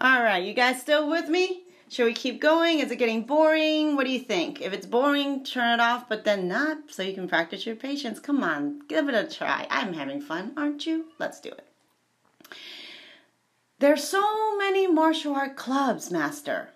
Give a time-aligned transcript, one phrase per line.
[0.00, 1.64] All right, you guys still with me?
[1.88, 2.78] Should we keep going?
[2.78, 3.94] Is it getting boring?
[3.96, 4.62] What do you think?
[4.62, 8.18] If it's boring, turn it off, but then not so you can practice your patience.
[8.18, 9.66] Come on, give it a try.
[9.70, 11.06] I'm having fun, aren't you?
[11.18, 11.68] Let's do it.
[13.78, 16.70] There's so many martial art clubs, Master.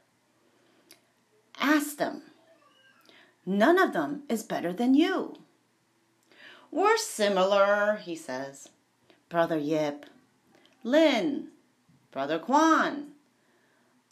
[1.58, 2.22] Ask them.
[3.46, 5.36] None of them is better than you.
[6.70, 8.68] We're similar, he says.
[9.30, 10.04] Brother Yip.
[10.82, 11.48] Lin.
[12.16, 13.08] Brother Kwan,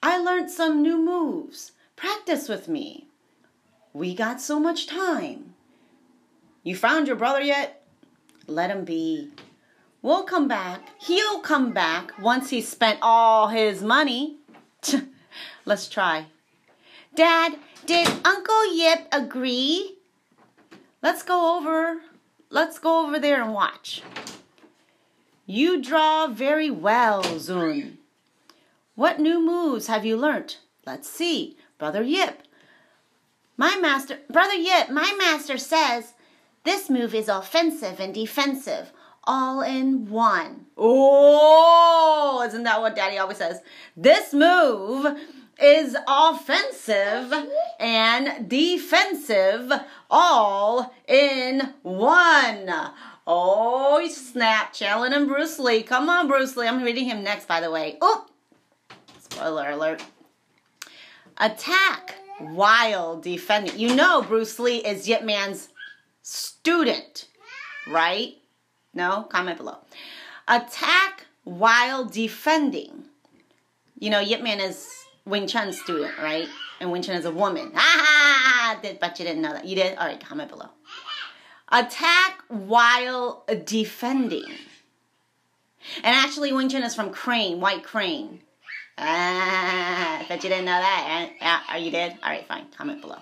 [0.02, 1.72] I learned some new moves.
[1.96, 3.08] Practice with me.
[3.94, 5.54] We got so much time.
[6.62, 7.82] You found your brother yet?
[8.46, 9.30] Let him be.
[10.02, 10.86] We'll come back.
[11.00, 14.36] He'll come back once he's spent all his money.
[15.64, 16.26] Let's try.
[17.14, 19.96] Dad, did Uncle Yip agree?
[21.02, 22.02] Let's go over.
[22.50, 24.02] Let's go over there and watch.
[25.46, 27.98] You draw very well, Zun.
[28.94, 30.60] What new moves have you learnt?
[30.86, 31.56] Let's see.
[31.78, 32.42] Brother Yip.
[33.56, 36.14] My master, Brother Yip, my master says
[36.64, 38.92] this move is offensive and defensive
[39.24, 40.66] all in one.
[40.76, 43.60] Oh, isn't that what daddy always says?
[43.96, 45.18] This move
[45.60, 47.32] is offensive
[47.78, 49.72] and defensive
[50.10, 52.70] all in one.
[53.26, 55.82] Oh, snap, Challen and Bruce Lee.
[55.82, 56.66] Come on, Bruce Lee.
[56.66, 57.96] I'm reading him next, by the way.
[58.00, 58.26] Oh,
[59.18, 60.04] spoiler alert.
[61.38, 63.78] Attack while defending.
[63.78, 65.70] You know Bruce Lee is Yip Man's
[66.22, 67.28] student,
[67.86, 68.34] right?
[68.92, 69.22] No?
[69.24, 69.78] Comment below.
[70.46, 73.04] Attack while defending.
[73.98, 74.88] You know, Yip Man is
[75.24, 76.48] Wing Chun's student, right?
[76.80, 77.72] And Wing Chun is a woman.
[78.66, 79.66] Ah, but you didn't know that.
[79.66, 79.98] You did?
[79.98, 80.70] All right, comment below.
[81.74, 84.46] Attack while defending.
[86.04, 88.42] And actually, Wing Chun is from Crane, White Crane.
[88.96, 91.64] Ah, bet you didn't know that.
[91.68, 92.12] Are you did?
[92.22, 92.66] All right, fine.
[92.76, 93.18] Comment below.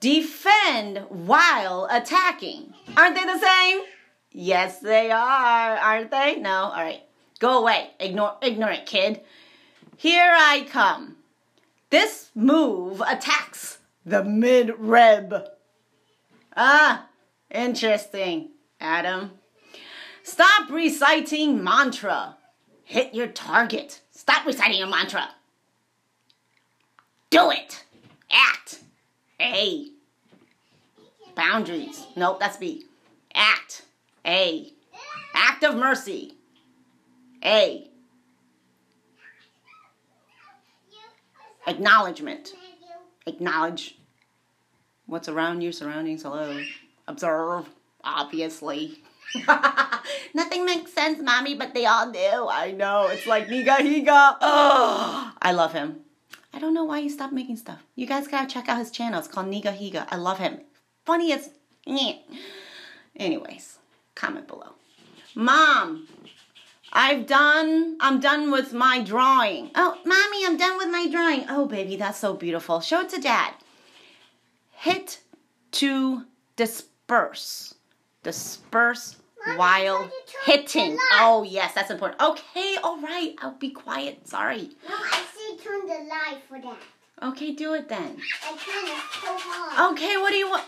[0.00, 2.72] Defend while attacking.
[2.96, 3.80] Aren't they the same?
[4.32, 6.36] Yes, they are, aren't they?
[6.36, 6.50] No?
[6.50, 7.02] All right.
[7.40, 9.20] Go away, ignore, ignorant kid.
[9.98, 11.16] Here I come.
[11.90, 15.34] This move attacks the mid rib.
[16.56, 17.06] Ah,
[17.54, 18.50] interesting,
[18.80, 19.30] Adam.
[20.22, 22.36] Stop reciting mantra.
[22.84, 24.00] Hit your target.
[24.10, 25.28] Stop reciting your mantra.
[27.30, 27.84] Do it.
[28.30, 28.80] Act.
[29.40, 29.88] A.
[31.34, 32.06] Boundaries.
[32.16, 32.84] Nope, that's B.
[33.34, 33.82] Act.
[34.26, 34.72] A.
[35.34, 36.34] Act of mercy.
[37.44, 37.88] A.
[41.66, 42.52] Acknowledgement.
[43.26, 43.96] Acknowledge
[45.06, 46.22] what's around you, surroundings.
[46.22, 46.62] Hello.
[47.06, 47.68] Observe,
[48.02, 49.02] obviously.
[50.34, 52.48] Nothing makes sense, mommy, but they all do.
[52.48, 53.08] I know.
[53.08, 54.36] It's like Nigahiga.
[54.40, 56.00] Oh, I love him.
[56.52, 57.80] I don't know why he stopped making stuff.
[57.96, 59.18] You guys gotta check out his channel.
[59.18, 60.06] It's called Nigahiga.
[60.10, 60.60] I love him.
[61.04, 61.50] Funny as.
[63.16, 63.78] Anyways,
[64.14, 64.74] comment below.
[65.34, 66.06] Mom,
[66.92, 69.72] I've done, I'm done with my drawing.
[69.74, 71.44] Oh, mommy, I'm done with my drawing.
[71.48, 72.80] Oh, baby, that's so beautiful.
[72.80, 73.54] Show it to dad.
[74.70, 75.20] Hit
[75.72, 76.24] to
[77.06, 77.74] disperse.
[78.22, 79.16] Disperse
[79.46, 80.10] mommy, while
[80.44, 80.96] hitting.
[81.12, 82.20] Oh, yes, that's important.
[82.22, 83.34] Okay, all right.
[83.40, 84.26] I'll be quiet.
[84.26, 84.70] Sorry.
[84.88, 86.78] No, I say turn the light for that.
[87.22, 88.16] Okay, do it then.
[88.42, 89.92] I turn it so hard.
[89.92, 90.64] Okay, what do you want?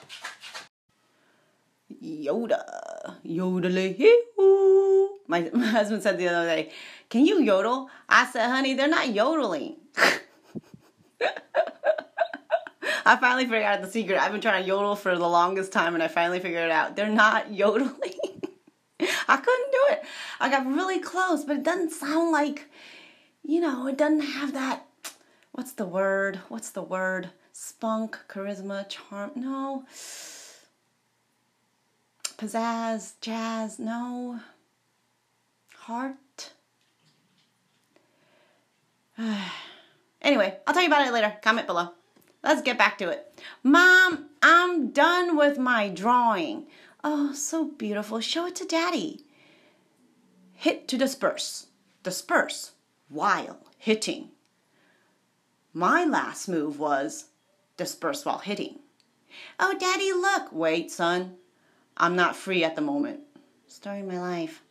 [2.03, 3.17] Yoda.
[3.23, 3.95] Yodel
[4.37, 5.19] hoo.
[5.29, 6.71] My, my husband said the other day,
[7.09, 7.89] Can you yodel?
[8.09, 9.77] I said, Honey, they're not yodeling.
[13.13, 14.21] I finally figured out the secret.
[14.21, 16.97] I've been trying to yodel for the longest time and I finally figured it out.
[16.97, 17.93] They're not yodeling.
[19.29, 20.05] I couldn't do it.
[20.41, 22.69] I got really close, but it doesn't sound like,
[23.43, 24.87] you know, it doesn't have that.
[25.53, 26.41] What's the word?
[26.49, 27.31] What's the word?
[27.53, 29.31] Spunk, charisma, charm.
[29.35, 29.85] No
[32.37, 34.41] pizzazz, jazz, no.
[35.75, 36.53] Heart.
[40.23, 41.37] anyway, I'll tell you about it later.
[41.43, 41.91] Comment below.
[42.47, 43.43] Let's get back to it.
[43.65, 46.69] Mom, I'm done with my drawing.
[47.03, 48.21] Oh, so beautiful.
[48.21, 49.25] Show it to Daddy.
[50.53, 51.67] Hit to disperse.
[52.05, 52.71] Disperse
[53.09, 54.29] while hitting.
[55.73, 57.31] My last move was
[57.77, 58.79] disperse while hitting.
[59.59, 60.53] Oh, Daddy, look.
[60.53, 61.39] Wait, son.
[61.97, 63.23] I'm not free at the moment.
[63.67, 64.63] Story of my life.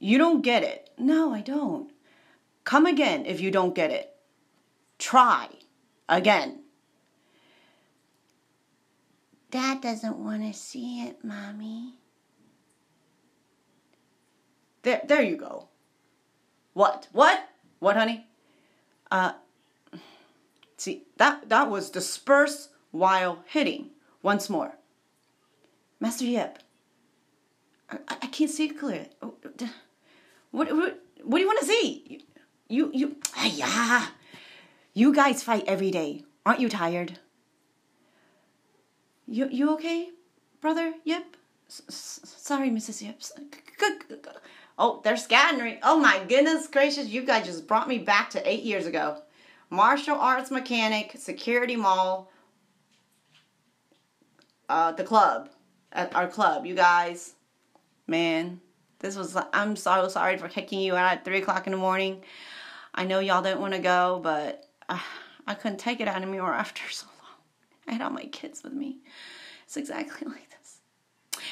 [0.00, 0.90] You don't get it.
[0.98, 1.92] No, I don't.
[2.64, 4.13] Come again if you don't get it.
[4.98, 5.48] Try
[6.08, 6.60] again.
[9.50, 11.94] Dad doesn't want to see it, Mommy.
[14.82, 15.68] There, there you go.
[16.72, 17.08] What?
[17.12, 17.48] What?
[17.78, 18.26] What, honey?
[19.10, 19.32] Uh,
[20.76, 23.90] see, that, that was disperse while hitting.
[24.22, 24.74] Once more.
[26.00, 26.58] Master Yip,
[27.90, 29.08] I, I can't see it clearly.
[29.22, 29.34] Oh,
[30.50, 32.24] what, what, what do you want to see?
[32.68, 34.06] You, you, yeah.
[34.94, 36.22] You guys fight every day.
[36.46, 37.18] Aren't you tired?
[39.26, 40.10] You, you okay,
[40.60, 41.36] brother Yep.
[41.68, 43.02] Sorry, Mrs.
[43.02, 43.20] Yip.
[44.78, 45.78] Oh, they're scattering.
[45.82, 49.22] Oh my goodness gracious, you guys just brought me back to eight years ago.
[49.70, 52.30] Martial arts mechanic, security mall,
[54.68, 55.48] uh, the club,
[55.92, 56.66] at our club.
[56.66, 57.34] You guys,
[58.06, 58.60] man,
[58.98, 62.22] this was, I'm so sorry for kicking you out at 3 o'clock in the morning.
[62.94, 64.98] I know y'all didn't want to go, but uh,
[65.46, 67.38] I couldn't take it anymore after so long.
[67.86, 68.98] I had all my kids with me.
[69.64, 70.80] It's exactly like this.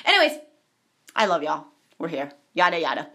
[0.05, 0.38] Anyways,
[1.14, 1.67] I love y'all.
[1.99, 2.32] We're here.
[2.55, 3.08] Yada yada.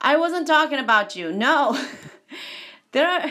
[0.00, 1.32] I wasn't talking about you.
[1.32, 1.78] No.
[2.92, 3.30] there are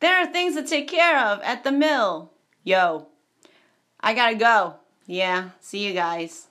[0.00, 2.30] there are things to take care of at the mill.
[2.64, 3.08] Yo.
[4.00, 4.76] I gotta go.
[5.06, 5.50] Yeah.
[5.60, 6.48] See you guys.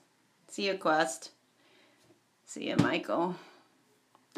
[0.47, 1.31] See you, Quest.
[2.45, 3.35] See you, Michael.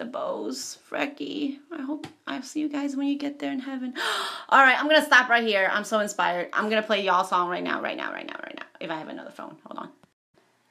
[0.01, 1.59] The bows, Frecky.
[1.71, 3.93] I hope I'll see you guys when you get there in heaven.
[4.49, 5.69] All right, I'm gonna stop right here.
[5.71, 6.49] I'm so inspired.
[6.53, 8.65] I'm gonna play y'all song right now, right now, right now, right now.
[8.79, 9.89] If I have another phone, hold on.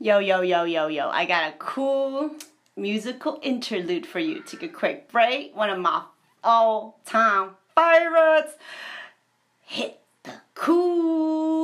[0.01, 1.11] Yo, yo, yo, yo, yo.
[1.11, 2.35] I got a cool
[2.75, 4.43] musical interlude for you.
[4.43, 5.55] Take a quick break.
[5.55, 6.03] One of my
[6.43, 8.55] all-time favorites.
[9.61, 11.61] Hit the Coolio.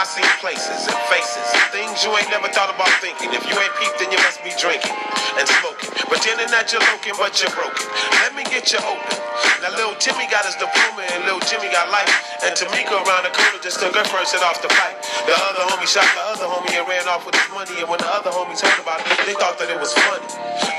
[0.00, 3.36] I see places and faces, and things you ain't never thought about thinking.
[3.36, 4.96] If you ain't peeped, then you must be drinking
[5.36, 5.92] and smoking.
[6.08, 7.84] Pretending that you're looking, but you're broken.
[8.24, 9.16] Let me get you open.
[9.60, 12.08] Now, little Timmy got his diploma and little Jimmy got life.
[12.40, 15.04] And Tamika around the corner just took her first hit off the pipe.
[15.28, 17.76] The other homie shot the other homie and ran off with his money.
[17.76, 20.24] And when the other homies heard about it, they thought that it was funny.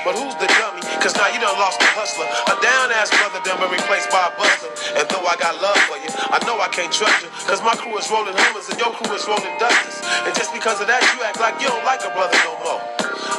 [0.04, 0.82] But who's the dummy?
[1.02, 2.28] Cause now you done lost the hustler.
[2.50, 4.72] A down ass brother done been replaced by a buster.
[4.98, 7.30] And though I got love for you, I know I can't trust you.
[7.46, 10.02] Cause my crew is rolling hummers and your crew is rolling dusters.
[10.26, 12.82] And just because of that, you act like you don't like a brother no more.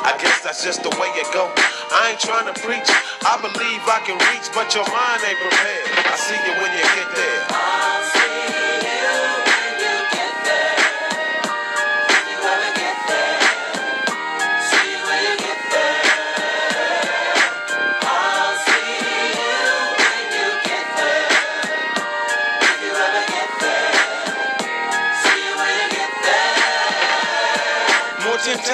[0.06, 1.50] I guess that's just the way it go.
[1.92, 2.88] I ain't trying to preach.
[3.26, 5.86] I believe I can reach, but your mind ain't prepared.
[6.06, 7.41] I see you when you get there.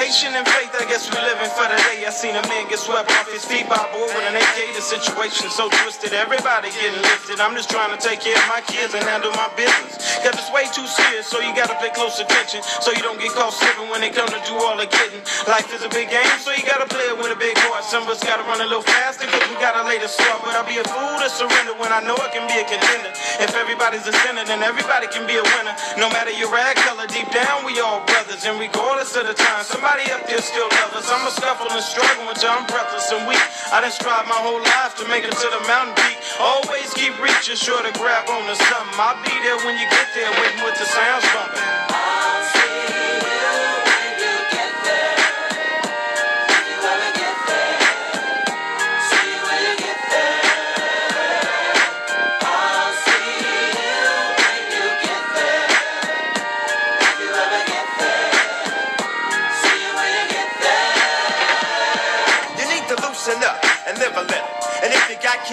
[0.09, 2.03] And faith, I guess we living for the day.
[2.03, 4.75] I seen a man get swept off his feet by a bull with an AK.
[4.75, 7.39] The situation so twisted, everybody getting lifted.
[7.39, 10.19] I'm just trying to take care of my kids and handle my business.
[10.19, 12.59] Cause it's way too serious, so you gotta pay close attention.
[12.83, 15.23] So you don't get caught slipping when they come to do all the getting.
[15.47, 17.87] Life is a big game, so you gotta play it with a big heart.
[17.87, 20.43] Some of us gotta run a little faster, cause we gotta lay the start.
[20.43, 23.15] But I'll be a fool to surrender when I know I can be a contender.
[23.39, 25.75] If everybody's a sinner, then everybody can be a winner.
[25.95, 28.43] No matter your rag color, deep down we all brothers.
[28.43, 31.07] And regardless of the time, somebody up there still love us.
[31.07, 33.41] I'm and struggle until I'm breathless and weak.
[33.71, 36.17] I done strive my whole life to make it to the mountain peak.
[36.39, 38.97] Always keep reaching, sure to grab on to something.
[38.97, 41.88] I'll be there when you get there, waiting with the sounds bumping.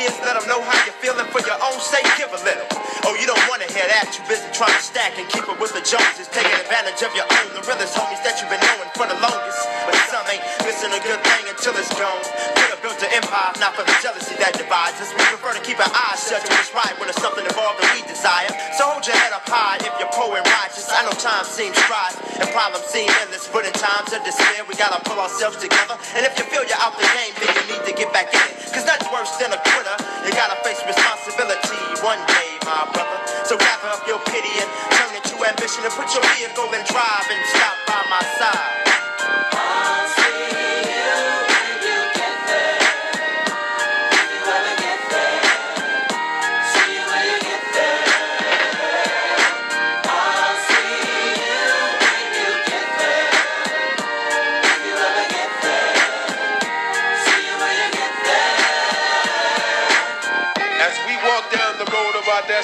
[0.07, 0.76] Kids, let them know how
[3.97, 4.13] that.
[4.13, 7.25] You busy trying to stack and keep it with the Joneses, taking advantage of your
[7.25, 9.61] own, the realest homies that you've been knowing for the longest.
[9.89, 12.21] But some ain't missing a good thing until it's gone.
[12.61, 15.09] Could have built an empire, not for the jealousy that divides us.
[15.17, 17.89] We prefer to keep our eyes shut to what's right when it's something involved that
[17.97, 18.53] we desire.
[18.77, 20.93] So hold your head up high if you're poor and righteous.
[20.93, 24.77] I know time seems dry and problems seem endless, but in times of despair, we
[24.77, 25.97] gotta pull ourselves together.
[26.13, 28.51] And if you feel you're out the game, then you need to get back in.
[28.77, 29.97] Cause nothing's worse than a quitter.
[30.29, 32.46] You gotta face responsibility one day,
[32.77, 33.19] my brother.
[33.49, 36.85] So gather up your pity and turn it to ambition and put your vehicle in
[36.85, 38.66] drive and stop by my side.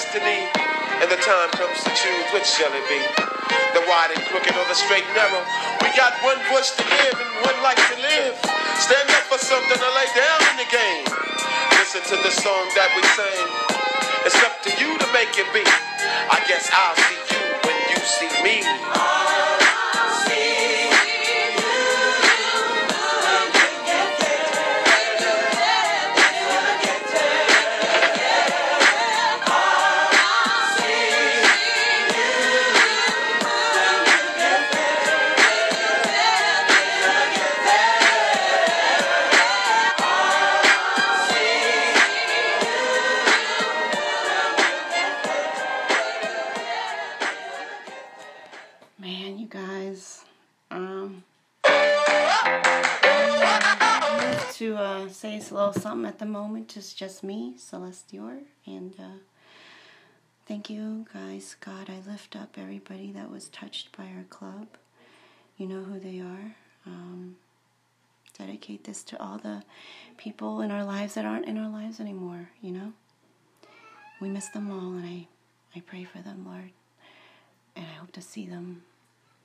[0.02, 0.50] Destiny,
[0.98, 2.98] and the time comes to choose which shall it be.
[3.70, 5.42] The wide and crooked or the straight and narrow.
[5.78, 8.34] We got one voice to give and one life to live.
[8.82, 11.06] Stand up for something to lay down in the game.
[11.78, 13.46] Listen to the song that we sing.
[14.26, 15.62] It's up to you to make it be.
[15.62, 19.41] I guess I'll see you when you see me.
[55.52, 56.76] A little something at the moment.
[56.76, 59.18] It's just me, Celeste Dior, and uh,
[60.46, 61.56] thank you guys.
[61.60, 64.66] God, I lift up everybody that was touched by our club.
[65.58, 66.56] You know who they are.
[66.86, 67.36] Um,
[68.38, 69.62] dedicate this to all the
[70.16, 72.48] people in our lives that aren't in our lives anymore.
[72.62, 72.92] You know,
[74.20, 75.26] we miss them all, and I,
[75.76, 76.70] I pray for them, Lord,
[77.76, 78.84] and I hope to see them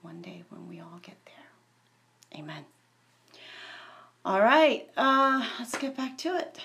[0.02, 2.40] one day when we all get there.
[2.40, 2.64] Amen.
[4.28, 6.60] All right, uh, let's get back to it.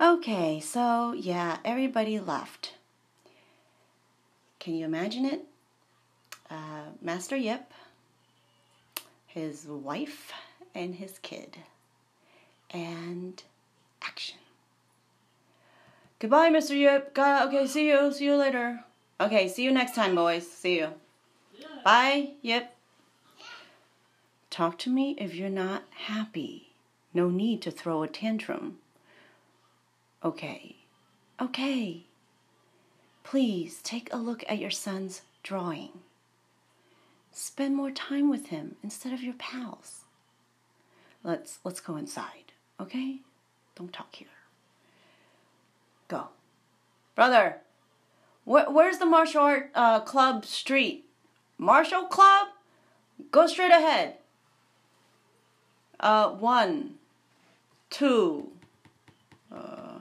[0.00, 2.74] Okay, so yeah, everybody left.
[4.60, 5.44] Can you imagine it?
[6.48, 7.74] Uh, Master Yip,
[9.26, 10.32] his wife,
[10.72, 11.56] and his kid.
[12.70, 13.42] And
[14.02, 14.38] action.
[16.20, 16.78] Goodbye, Mr.
[16.78, 17.12] Yip.
[17.12, 18.12] Got okay, see you.
[18.12, 18.84] See you later.
[19.20, 20.48] Okay, see you next time, boys.
[20.48, 20.90] See you.
[21.84, 22.34] Bye.
[22.42, 22.71] Yep.
[24.52, 26.74] Talk to me if you're not happy.
[27.14, 28.76] No need to throw a tantrum.
[30.22, 30.76] Okay.
[31.40, 32.02] Okay.
[33.24, 35.88] Please take a look at your son's drawing.
[37.32, 40.00] Spend more time with him instead of your pals.
[41.24, 43.20] Let's let's go inside, okay?
[43.74, 44.28] Don't talk here.
[46.08, 46.28] Go.
[47.14, 47.56] Brother,
[48.44, 51.06] where, where's the martial art uh, club street?
[51.56, 52.48] Martial club?
[53.30, 54.16] Go straight ahead.
[56.02, 56.94] Uh, one,
[57.88, 58.50] two.
[59.54, 60.00] Uh,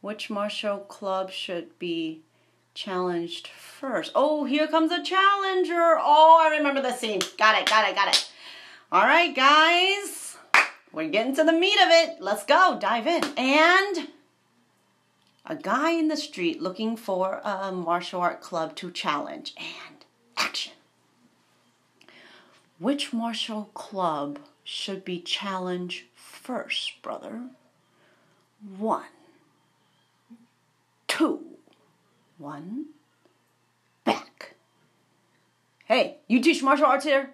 [0.00, 2.22] which martial club should be
[2.74, 4.10] challenged first?
[4.16, 5.96] Oh, here comes a challenger.
[6.00, 7.20] Oh, I remember the scene.
[7.38, 8.28] Got it, got it, got it.
[8.90, 10.36] All right, guys.
[10.92, 12.16] We're getting to the meat of it.
[12.20, 12.76] Let's go.
[12.80, 13.24] Dive in.
[13.36, 14.08] And
[15.46, 19.54] a guy in the street looking for a martial art club to challenge.
[19.56, 20.04] And
[20.36, 20.72] action.
[22.78, 27.42] Which martial club should be challenged first, brother?
[28.78, 29.04] One,
[31.08, 31.40] two,
[32.38, 32.86] one,
[34.04, 34.54] back.
[35.86, 37.30] Hey, you teach martial arts here?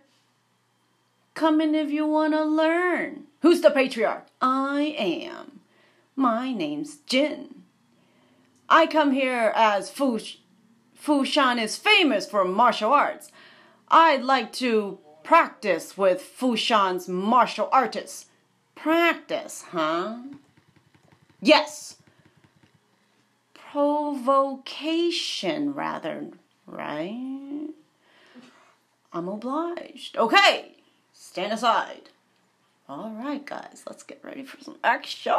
[1.34, 3.24] Come in if you want to learn.
[3.42, 4.26] Who's the patriarch?
[4.40, 5.60] I am.
[6.16, 7.62] My name's Jin.
[8.68, 10.18] I come here as Fu,
[11.00, 13.30] Foshan is famous for martial arts.
[13.88, 18.26] I'd like to practice with Foshan's martial artists.
[18.74, 20.16] Practice, huh?
[21.42, 21.96] Yes.
[23.52, 24.94] Provocation,
[25.74, 26.28] rather,
[26.66, 27.68] right?
[29.12, 30.16] I'm obliged.
[30.16, 30.76] Okay,
[31.12, 32.08] stand aside.
[32.88, 35.34] All right, guys, let's get ready for some action.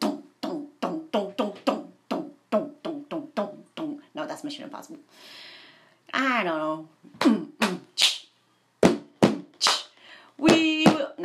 [0.00, 4.02] Dun, dun, dun, dun, dun, dun, dun, dun, dun, dun, dun, dun.
[4.14, 4.98] No, that's Mission Impossible.
[6.12, 6.88] I don't know.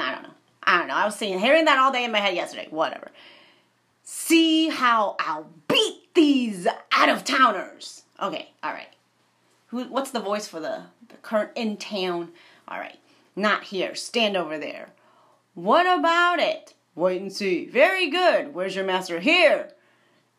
[0.01, 0.33] I don't know.
[0.63, 0.95] I don't know.
[0.95, 2.67] I was seeing, hearing that all day in my head yesterday.
[2.69, 3.11] Whatever.
[4.03, 8.03] See how I'll beat these out of towners.
[8.21, 8.89] Okay, all right.
[9.67, 9.83] Who?
[9.85, 12.29] What's the voice for the, the current in town?
[12.67, 12.97] All right,
[13.35, 13.95] not here.
[13.95, 14.89] Stand over there.
[15.53, 16.73] What about it?
[16.95, 17.65] Wait and see.
[17.65, 18.53] Very good.
[18.53, 19.19] Where's your master?
[19.19, 19.71] Here.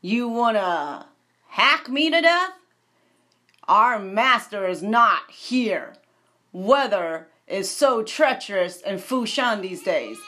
[0.02, 1.06] You wanna
[1.48, 2.52] hack me to death?
[3.68, 5.94] Our master is not here.
[6.52, 10.18] Weather is so treacherous in Foshan these days.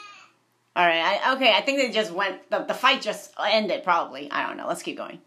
[0.75, 4.29] All right, I, okay, I think they just went, the, the fight just ended probably.
[4.31, 5.21] I don't know, let's keep going.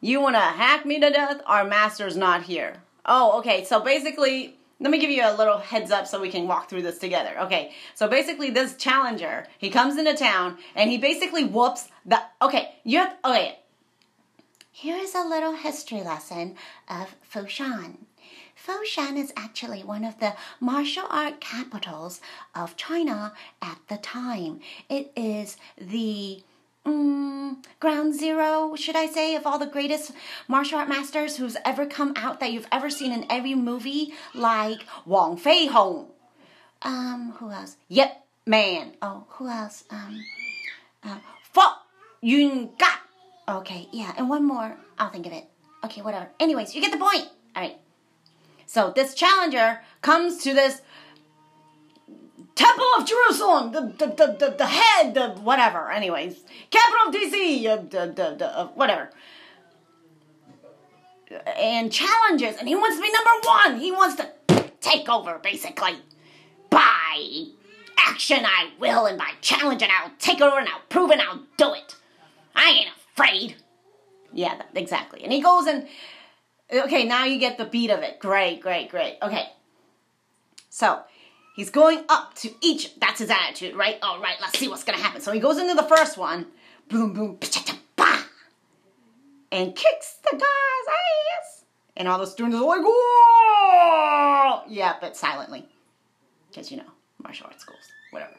[0.00, 1.42] You want to hack me to death?
[1.46, 2.76] Our master's not here.
[3.04, 6.46] Oh, okay, so basically, let me give you a little heads up so we can
[6.46, 7.34] walk through this together.
[7.40, 12.20] Okay, so basically, this challenger, he comes into town and he basically whoops the.
[12.40, 13.16] Okay, you have.
[13.24, 13.58] Okay,
[14.70, 16.56] Here is a little history lesson
[16.88, 18.07] of Foshan.
[18.68, 22.20] Foshan is actually one of the martial art capitals
[22.54, 23.32] of China
[23.62, 24.60] at the time.
[24.90, 26.42] It is the
[26.84, 30.12] mm, ground zero, should I say, of all the greatest
[30.48, 34.80] martial art masters who's ever come out that you've ever seen in every movie, like
[35.06, 36.08] Wong Fei Hong.
[36.82, 37.78] Um, who else?
[37.88, 38.92] Yep, Man.
[39.00, 39.84] Oh, who else?
[39.88, 40.24] Um,
[41.02, 41.18] uh,
[41.52, 41.62] Fo
[42.20, 43.56] Yun Ga.
[43.60, 44.76] Okay, yeah, and one more.
[44.98, 45.44] I'll think of it.
[45.84, 46.28] Okay, whatever.
[46.38, 47.28] Anyways, you get the point.
[47.56, 47.78] All right.
[48.68, 50.82] So this challenger comes to this
[52.54, 55.90] Temple of Jerusalem, the the the, the, the head, the whatever.
[55.90, 59.10] Anyways, capital of DC, uh, the, the, the, uh, whatever.
[61.56, 63.80] And challenges, and he wants to be number one.
[63.80, 65.96] He wants to take over, basically.
[66.68, 67.44] By
[67.96, 71.42] action, I will, and by challenge, and I'll take over, and I'll prove, and I'll
[71.56, 71.96] do it.
[72.54, 73.56] I ain't afraid.
[74.30, 75.24] Yeah, exactly.
[75.24, 75.86] And he goes and
[76.72, 78.18] okay, now you get the beat of it.
[78.18, 79.18] Great, great, great.
[79.22, 79.48] Okay.
[80.70, 81.00] So
[81.56, 82.98] he's going up to each.
[83.00, 83.98] That's his attitude, right?
[84.02, 85.20] All right, let's see what's gonna happen.
[85.20, 86.46] So he goes into the first one,
[86.88, 88.26] boom, boom, pa-cha-cha,
[89.50, 91.64] and kicks the guy's ass.
[91.96, 94.62] And all the students are like, whoa!
[94.68, 95.66] Yeah, but silently,
[96.48, 96.84] because you know
[97.22, 98.34] martial arts schools, whatever.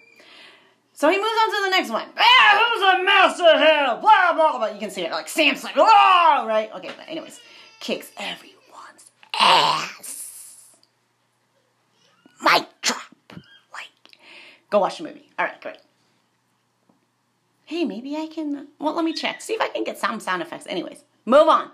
[0.93, 2.07] So he moves on to the next one.
[2.17, 3.98] Ah, who's a master here?
[4.01, 4.67] Blah blah blah.
[4.67, 6.69] You can see it like Sam's like, oh, right?
[6.75, 7.39] Okay, but anyways,
[7.79, 10.67] kicks everyone's ass.
[12.41, 13.01] Mic drop.
[13.74, 14.17] Like,
[14.69, 15.29] go watch the movie.
[15.38, 15.77] All right, great.
[17.65, 18.67] Hey, maybe I can.
[18.79, 19.41] Well, let me check.
[19.41, 20.65] See if I can get some sound effects.
[20.67, 21.69] Anyways, move on.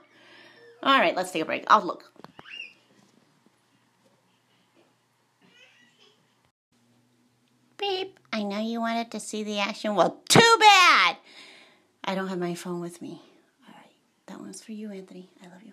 [0.83, 1.63] All right, let's take a break.
[1.67, 2.11] I'll look.
[7.77, 8.19] Beep.
[8.33, 9.95] I know you wanted to see the action.
[9.95, 11.17] Well, too bad.
[12.03, 13.21] I don't have my phone with me.
[13.67, 13.91] All right,
[14.27, 15.29] that one's for you, Anthony.
[15.41, 15.71] I love you.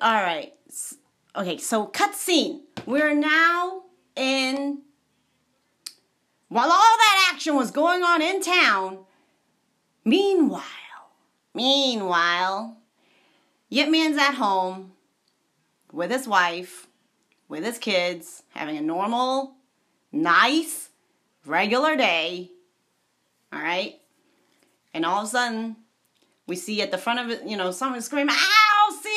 [0.00, 0.52] All right.
[1.36, 2.62] Okay, so cut scene.
[2.86, 3.82] We're now
[4.16, 4.82] in.
[6.48, 8.98] While all that action was going on in town,
[10.04, 10.62] meanwhile,
[11.54, 12.76] meanwhile,
[13.70, 14.92] Yip Man's at home
[15.92, 16.88] with his wife,
[17.48, 19.54] with his kids, having a normal,
[20.10, 20.90] nice,
[21.46, 22.50] regular day.
[23.50, 23.94] All right?
[24.92, 25.76] And all of a sudden,
[26.46, 28.61] we see at the front of it, you know, someone screaming, see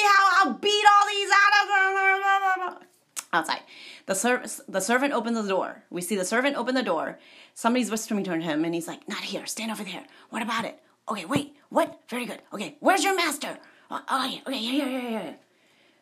[0.05, 2.87] how I'll beat all these out of them
[3.35, 3.61] outside.
[4.05, 5.83] The, ser- the servant opens the door.
[5.89, 7.19] We see the servant open the door.
[7.53, 10.05] Somebody's whispering to him, and he's like, Not here, stand over there.
[10.29, 10.79] What about it?
[11.09, 11.99] Okay, wait, what?
[12.09, 12.41] Very good.
[12.53, 13.57] Okay, where's your master?
[13.91, 15.35] Oh, oh yeah, okay, here, here, here, here.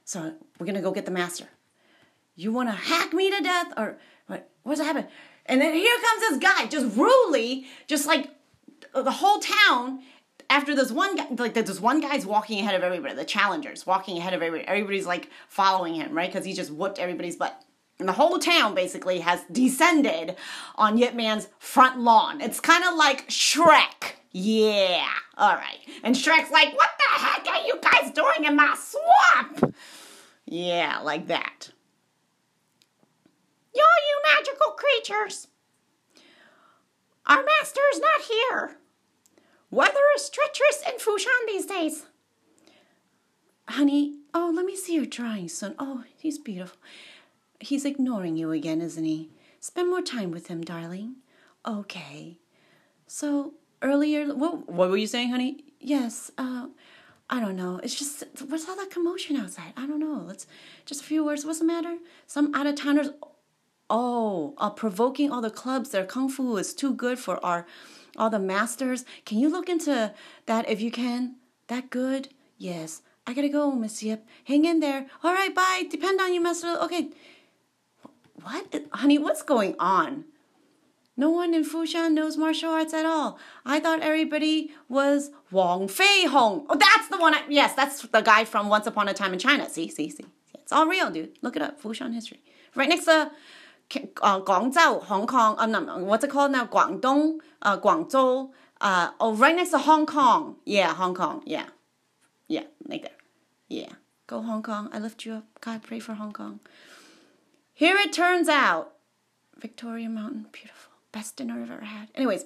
[0.06, 1.46] So we're gonna go get the master.
[2.36, 3.74] You wanna hack me to death?
[3.78, 4.50] Or what?
[4.64, 5.10] What's happening?
[5.46, 8.30] And then here comes this guy, just rudely, just like
[8.94, 10.02] the whole town
[10.50, 14.18] after this one guy, like this one guy's walking ahead of everybody, the challengers walking
[14.18, 14.68] ahead of everybody.
[14.68, 16.32] Everybody's like following him, right?
[16.32, 17.64] Because he just whooped everybody's butt.
[18.00, 20.36] And the whole town basically has descended
[20.76, 22.42] on Yip Man's front lawn.
[22.42, 24.14] It's kind of like Shrek.
[24.32, 25.08] Yeah.
[25.38, 25.80] All right.
[26.04, 29.76] And Shrek's like, what the heck are you guys doing in my swamp?
[30.46, 31.70] Yeah, like that.
[33.76, 35.48] Yo, you magical creatures.
[37.26, 38.78] Our master is not here.
[39.74, 42.06] Weather is treacherous in Foshan these days.
[43.68, 45.74] Honey, oh, let me see your drawing, son.
[45.80, 46.78] Oh, he's beautiful.
[47.60, 49.32] He's ignoring you again, isn't he?
[49.60, 51.16] Spend more time with him, darling.
[51.66, 52.38] Okay.
[53.08, 55.64] So, earlier, what, what were you saying, honey?
[55.80, 56.68] Yes, uh,
[57.28, 57.80] I don't know.
[57.82, 59.74] It's just, what's all that commotion outside?
[59.76, 60.24] I don't know.
[60.24, 60.46] Let's,
[60.86, 61.46] just a few words.
[61.46, 61.98] What's the matter?
[62.28, 63.10] Some out of towners
[63.90, 65.90] Oh, uh, provoking all the clubs.
[65.90, 67.68] Their kung fu is too good for our
[68.18, 69.06] all the masters.
[69.26, 70.14] Can you look into
[70.46, 71.36] that if you can?
[71.68, 72.30] That good?
[72.58, 73.02] Yes.
[73.26, 74.26] I gotta go, Miss Yip.
[74.46, 75.08] Hang in there.
[75.24, 75.84] All right, bye.
[75.90, 76.78] Depend on you, Master.
[76.82, 77.10] Okay.
[78.42, 79.18] What, honey?
[79.18, 80.26] What's going on?
[81.16, 83.38] No one in Foshan knows martial arts at all.
[83.66, 86.66] I thought everybody was Wong Fei Hong.
[86.70, 87.36] Oh, that's the one.
[87.36, 89.70] I, yes, that's the guy from Once Upon a Time in China.
[89.70, 90.26] See, see, see.
[90.56, 91.38] It's all real, dude.
[91.42, 91.82] Look it up.
[91.82, 92.42] Foshan history.
[92.76, 93.32] Right next to
[94.22, 95.56] uh, Guangzhou, Hong Kong.
[95.60, 96.66] Um, no, no, what's it called now?
[96.66, 98.52] Guangdong, uh, Guangzhou.
[98.80, 100.58] Uh, oh, right next to Hong Kong.
[100.66, 101.42] Yeah, Hong Kong.
[101.46, 101.66] Yeah,
[102.48, 103.12] yeah, right there.
[103.70, 103.94] Yeah,
[104.28, 104.90] go Hong Kong.
[104.94, 105.46] I lift you up.
[105.62, 106.60] God, pray for Hong Kong.
[107.74, 108.94] Here it turns out,
[109.58, 112.10] Victoria Mountain, beautiful, best dinner I've ever had.
[112.14, 112.46] Anyways,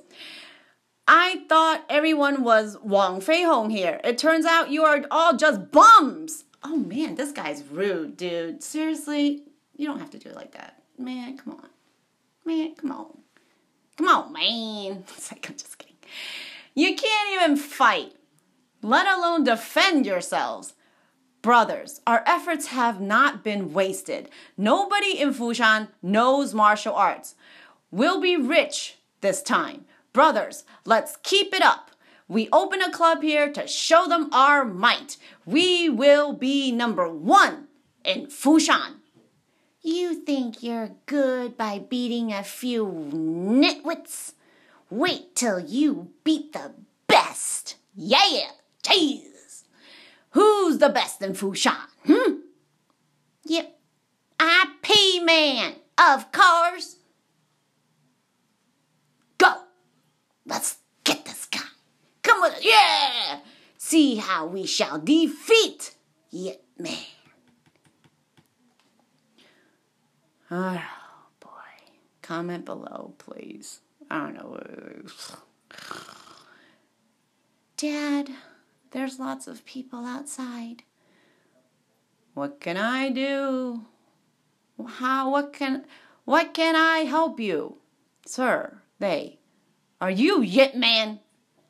[1.08, 4.00] I thought everyone was Wong Fei Hong here.
[4.04, 6.46] It turns out you are all just bums.
[6.64, 8.62] Oh man, this guy's rude, dude.
[8.64, 9.44] Seriously,
[9.76, 10.82] you don't have to do it like that.
[10.98, 11.70] Man, come on.
[12.46, 13.18] Man, come on.
[13.98, 15.04] Come on, man.
[15.18, 15.96] It's like, I'm just kidding.
[16.76, 18.14] You can't even fight,
[18.82, 20.74] let alone defend yourselves.
[21.42, 24.30] Brothers, our efforts have not been wasted.
[24.58, 27.36] Nobody in Foshan knows martial arts.
[27.90, 29.86] We'll be rich this time.
[30.14, 31.92] Brothers, let's keep it up.
[32.28, 35.18] We open a club here to show them our might.
[35.46, 37.68] We will be number one
[38.04, 38.96] in Foshan.
[39.88, 44.34] You think you're good by beating a few nitwits?
[44.90, 46.74] Wait till you beat the
[47.08, 47.78] best.
[47.96, 48.50] Yeah,
[48.84, 49.64] jeez.
[50.32, 51.88] Who's the best in Foshan?
[52.06, 52.34] Hmm?
[53.46, 53.80] Yep.
[54.42, 56.98] IP man, of course.
[59.38, 59.54] Go.
[60.46, 61.62] Let's get this guy.
[62.24, 62.66] Come with us.
[62.66, 63.40] Yeah.
[63.78, 65.96] See how we shall defeat
[66.30, 67.17] Yip Man.
[70.50, 70.82] Oh
[71.40, 71.50] boy.
[72.22, 73.82] Comment below, please.
[74.10, 74.60] I don't know.
[77.76, 78.30] Dad,
[78.92, 80.84] there's lots of people outside.
[82.34, 83.82] What can I do?
[84.86, 85.86] How what can
[86.26, 87.78] what can I help you?
[88.26, 89.40] Sir, they.
[90.00, 91.20] Are you Yip Man?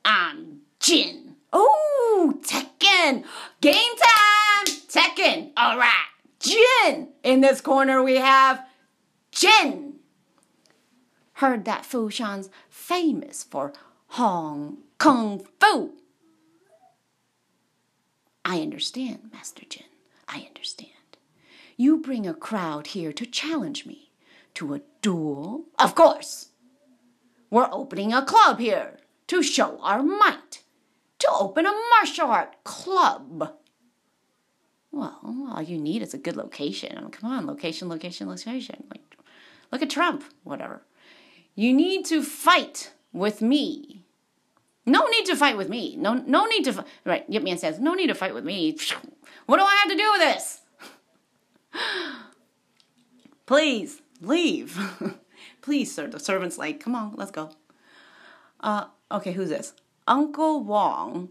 [0.04, 1.36] I'm Jin.
[1.54, 3.24] Oh, Tekken!
[3.62, 4.66] Game time!
[4.66, 5.52] Tekken!
[5.58, 5.92] Alright.
[6.40, 7.10] Jin!
[7.24, 8.67] In this corner we have
[9.38, 9.94] Jin.
[11.34, 13.72] Heard that Foshan's famous for
[14.08, 15.92] Hong Kung Fu.
[18.44, 19.86] I understand, Master Jin.
[20.28, 20.90] I understand.
[21.76, 24.10] You bring a crowd here to challenge me.
[24.56, 25.66] To a duel?
[25.78, 26.50] Of course.
[27.52, 28.98] We're opening a club here
[29.28, 30.64] to show our might.
[31.20, 33.54] To open a martial art club.
[34.92, 36.98] Well, all you need is a good location.
[36.98, 38.84] I mean, come on, location, location, location.
[38.90, 39.07] Like,
[39.72, 40.82] look at Trump, whatever.
[41.56, 44.04] You need to fight with me.
[44.86, 45.96] No need to fight with me.
[45.98, 46.86] No, no need to.
[47.04, 48.78] Right, Yip Man says, no need to fight with me.
[49.46, 50.62] What do I have to do with this?
[53.46, 54.78] Please leave.
[55.62, 56.08] Please, sir.
[56.08, 57.52] The servant's like, come on, let's go.
[58.60, 59.72] Uh, okay, who's this?
[60.06, 61.30] Uncle Wong.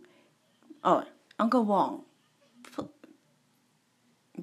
[0.82, 1.04] Oh,
[1.38, 2.05] Uncle Wong.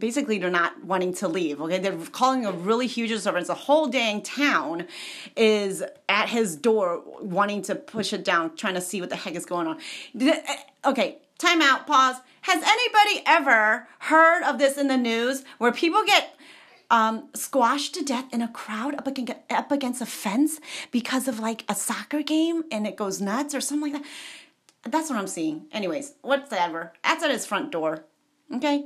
[0.04, 1.62] Basically, they're not wanting to leave.
[1.62, 3.48] Okay, they're calling a really huge disturbance.
[3.48, 4.86] The whole dang town
[5.38, 9.34] is at his door, wanting to push it down, trying to see what the heck
[9.34, 9.78] is going on.
[10.84, 11.88] Okay, time out.
[11.88, 12.18] Pause.
[12.42, 16.36] Has anybody ever heard of this in the news where people get
[16.92, 20.60] um, squashed to death in a crowd up against, up against a fence
[20.92, 24.92] because of like a soccer game and it goes nuts or something like that.
[24.92, 25.68] That's what I'm seeing.
[25.72, 26.92] Anyways, whatever.
[27.06, 28.04] That's at his front door.
[28.54, 28.86] Okay?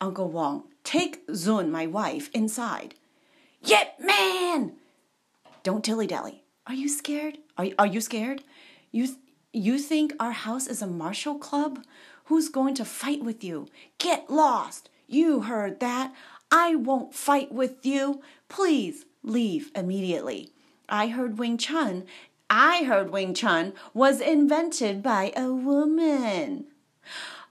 [0.00, 2.94] Uncle Wong, take Zun, my wife, inside.
[3.64, 4.74] Yip man!
[5.62, 6.44] Don't dilly dally.
[6.66, 7.38] Are you scared?
[7.56, 8.44] Are, are you scared?
[8.92, 9.08] You,
[9.52, 11.84] you think our house is a martial club?
[12.26, 13.68] Who's going to fight with you?
[13.98, 14.88] Get lost.
[15.06, 16.14] You heard that.
[16.52, 18.22] I won't fight with you.
[18.48, 20.52] Please leave immediately.
[20.88, 22.04] I heard Wing Chun.
[22.48, 26.66] I heard Wing Chun was invented by a woman.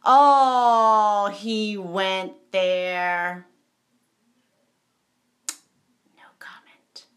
[0.09, 3.45] Oh, he went there.
[6.15, 7.07] No comment.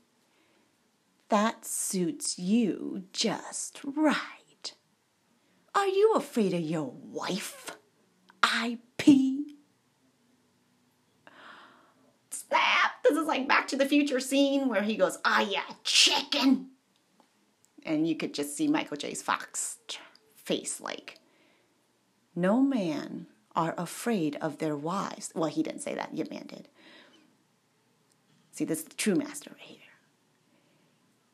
[1.28, 4.74] That suits you just right.
[5.72, 7.76] Are you afraid of your wife?
[8.60, 9.04] IP?
[12.30, 13.04] Snap!
[13.04, 16.70] This is like Back to the Future scene where he goes, Ah, yeah, chicken.
[17.84, 19.14] And you could just see Michael J.
[19.14, 19.78] Fox
[20.34, 21.19] face like,
[22.34, 25.30] no man are afraid of their wives.
[25.34, 26.14] Well, he didn't say that.
[26.14, 26.68] Yip Man did.
[28.52, 29.78] See, this is the true master right here.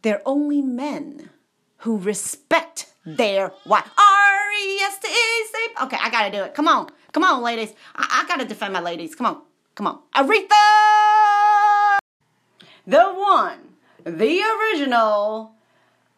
[0.02, 1.30] They're only men
[1.78, 3.90] who respect their wife.
[3.98, 5.36] R E S T E.
[5.82, 6.54] Okay, I gotta do it.
[6.54, 7.74] Come on, come on, ladies.
[7.94, 9.14] I, I gotta defend my ladies.
[9.14, 9.42] Come on,
[9.74, 10.00] come on.
[10.14, 11.98] Aretha,
[12.86, 15.52] the one, the original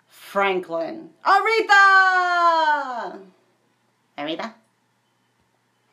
[0.07, 1.11] Franklin.
[1.27, 3.19] Aretha.
[4.17, 4.55] Aretha.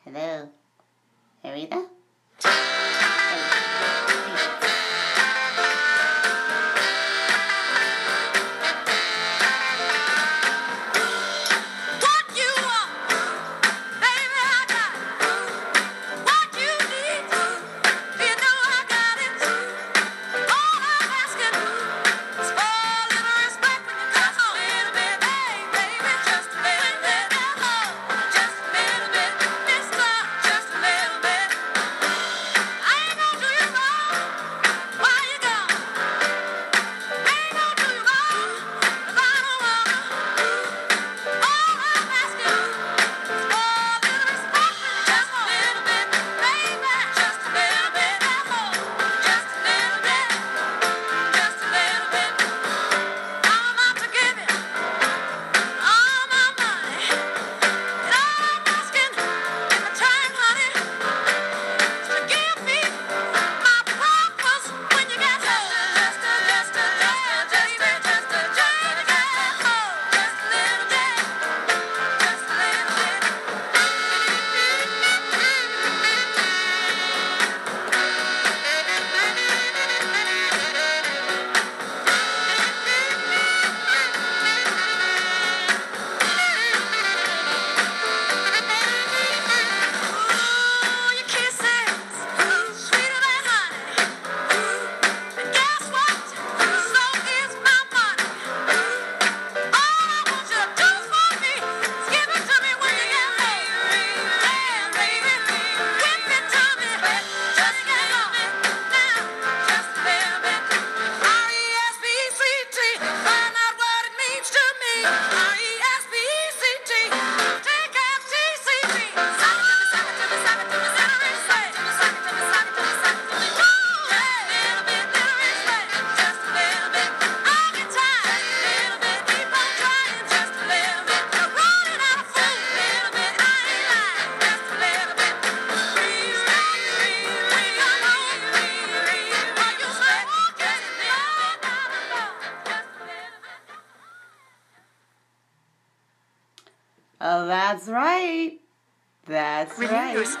[0.06, 0.48] Hello.
[1.42, 1.95] Aretha?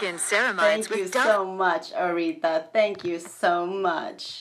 [0.06, 0.24] Renew right.
[0.24, 2.72] skin ceramides Thank you so much, Aretha.
[2.72, 4.40] Thank you so much.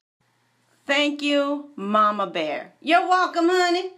[0.86, 2.74] Thank you, Mama Bear.
[2.82, 3.92] You're welcome, honey.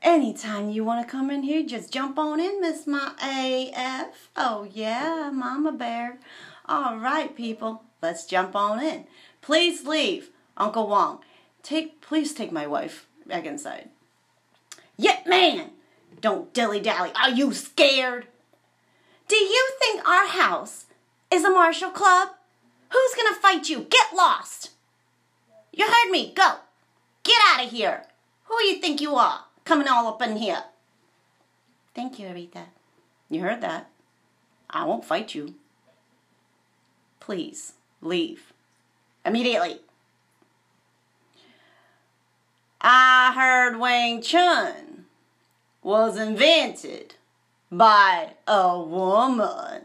[0.00, 4.30] Anytime you want to come in here, just jump on in, Miss My AF.
[4.36, 6.18] Oh, yeah, Mama Bear.
[6.66, 9.06] All right, people, let's jump on in.
[9.40, 11.20] Please leave, Uncle Wong.
[11.62, 13.90] Take, please take my wife back inside.
[14.96, 15.70] Yet, man,
[16.20, 17.10] don't dilly dally.
[17.20, 18.26] Are you scared?
[19.28, 20.86] Do you think our house
[21.32, 22.28] is a martial club?
[22.90, 23.86] Who's gonna fight you?
[23.88, 24.70] Get lost!
[25.72, 26.32] You heard me.
[26.34, 26.56] Go.
[27.22, 28.04] Get out of here.
[28.44, 29.44] Who you think you are?
[29.64, 30.64] Coming all up in here.
[31.94, 32.66] Thank you, Aretha.
[33.30, 33.88] You heard that.
[34.68, 35.54] I won't fight you.
[37.20, 38.52] Please, leave.
[39.24, 39.80] Immediately.
[42.80, 45.06] I heard Wing Chun
[45.82, 47.14] was invented
[47.70, 49.82] by a woman.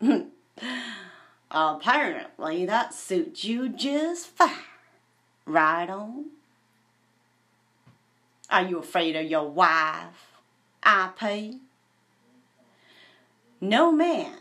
[0.62, 4.50] Uh, apparently, that suits you just fine.
[5.46, 6.26] Right on.
[8.50, 10.38] Are you afraid of your wife,
[10.84, 11.54] IP?
[13.60, 14.32] No man,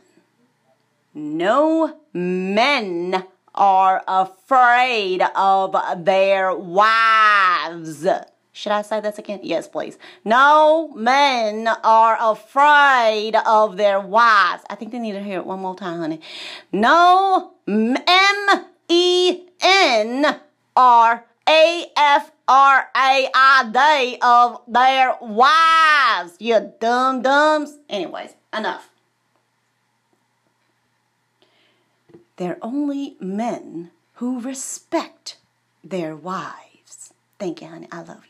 [1.14, 8.08] no men are afraid of their wives.
[8.60, 9.40] Should I say this again?
[9.42, 9.98] Yes, please.
[10.26, 14.64] No men are afraid of their wives.
[14.70, 16.20] I think they need to hear it one more time, honey.
[16.74, 20.42] No M E N
[20.76, 26.36] R A F R A I D of their wives.
[26.40, 27.78] You dumb dumbs.
[27.88, 28.90] Anyways, enough.
[32.36, 35.38] They're only men who respect
[35.82, 37.14] their wives.
[37.40, 37.88] Thank you, honey.
[37.90, 38.29] I love you.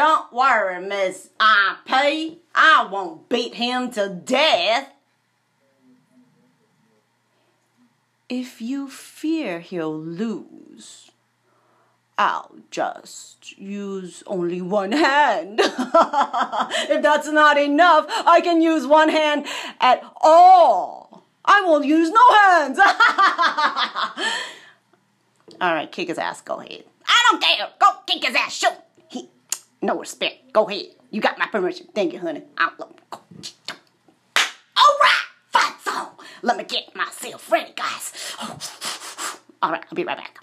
[0.00, 2.38] Don't worry, Miss IP.
[2.54, 4.88] I won't beat him to death.
[8.26, 11.10] If you fear he'll lose,
[12.16, 15.60] I'll just use only one hand.
[15.62, 19.44] if that's not enough, I can use one hand
[19.82, 21.24] at all.
[21.44, 22.78] I won't use no hands.
[25.60, 26.40] all right, kick his ass.
[26.40, 26.84] Go ahead.
[27.06, 27.68] I don't care.
[27.78, 28.56] Go kick his ass.
[28.56, 28.72] Shoot.
[29.82, 30.52] No respect.
[30.52, 30.86] Go ahead.
[31.10, 31.88] You got my permission.
[31.94, 32.42] Thank you, honey.
[32.78, 32.88] Go.
[34.76, 36.10] All right, song.
[36.42, 38.36] Let me get myself ready, guys.
[39.62, 40.38] All right, I'll be right back.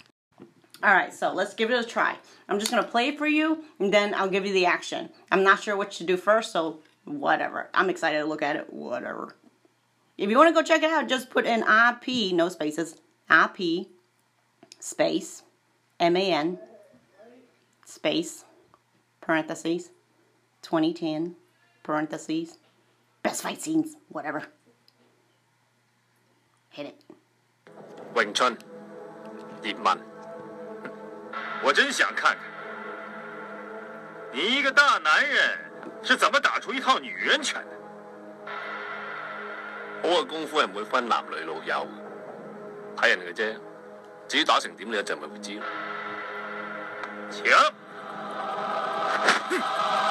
[0.82, 2.16] All right, so let's give it a try.
[2.48, 5.10] I'm just gonna play it for you, and then I'll give you the action.
[5.30, 7.68] I'm not sure what to do first, so whatever.
[7.74, 8.72] I'm excited to look at it.
[8.72, 9.34] Whatever.
[10.16, 12.96] If you want to go check it out, just put in IP, no spaces,
[13.30, 13.88] IP,
[14.78, 15.42] space,
[15.98, 16.58] M A N,
[17.84, 18.44] space,
[19.28, 19.90] parentheses,
[20.62, 21.36] 2010,
[21.84, 22.56] parentheses,
[23.22, 24.42] best fight scenes, whatever.
[26.70, 26.94] Hit it.
[28.14, 28.56] 咏春，
[29.62, 29.98] 叶问，
[31.62, 32.38] 我真想看看
[34.32, 35.58] 你一个大男人
[36.02, 37.76] 是怎么打出一套女人拳的。
[40.02, 41.86] 好嘅功夫係唔會分男女老幼
[42.96, 43.60] 嘅，睇人嘅啫。
[44.26, 45.66] 至於打成點，你一陣咪會知咯。
[47.30, 47.44] 請。
[49.50, 50.07] Oh!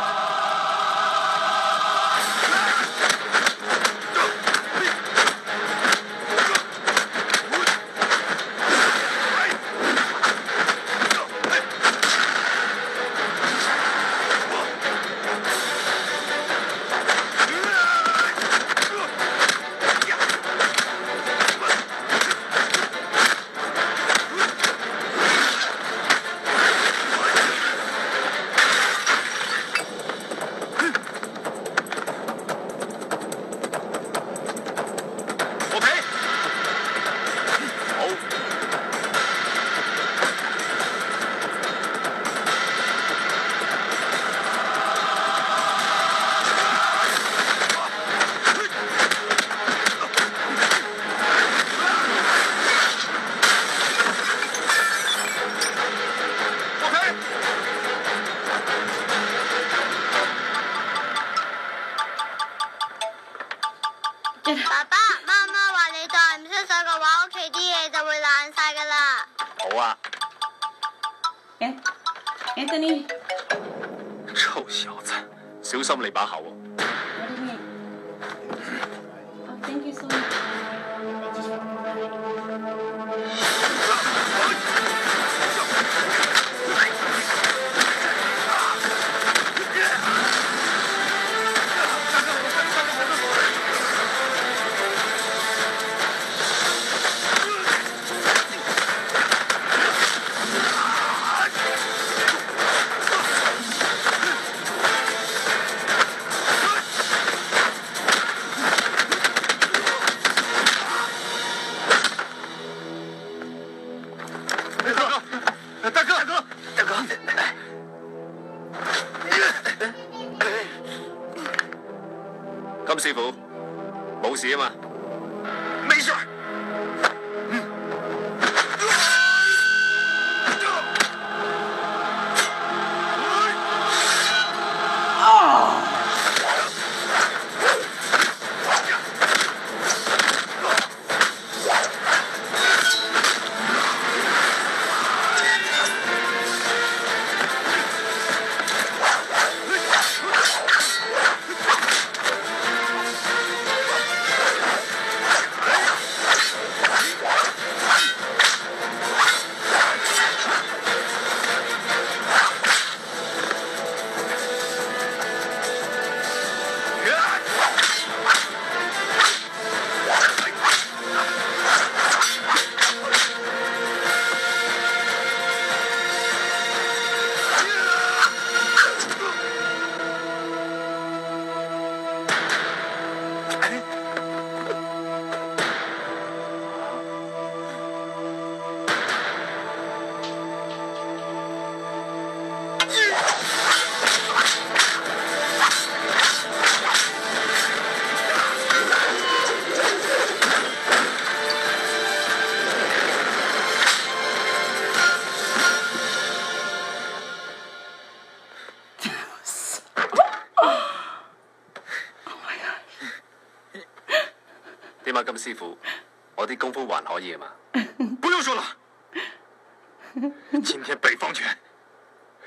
[220.62, 221.58] 今天北方拳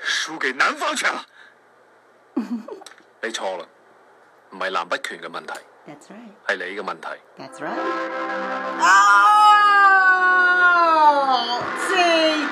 [0.00, 1.24] 输给南方拳了。
[3.22, 3.66] 你错啦，
[4.50, 5.54] 唔系南北拳嘅问题，
[5.86, 6.32] That's right.
[6.46, 7.08] 系你嘅问题。
[7.36, 7.78] That's right.
[11.18, 12.46] Oh, see,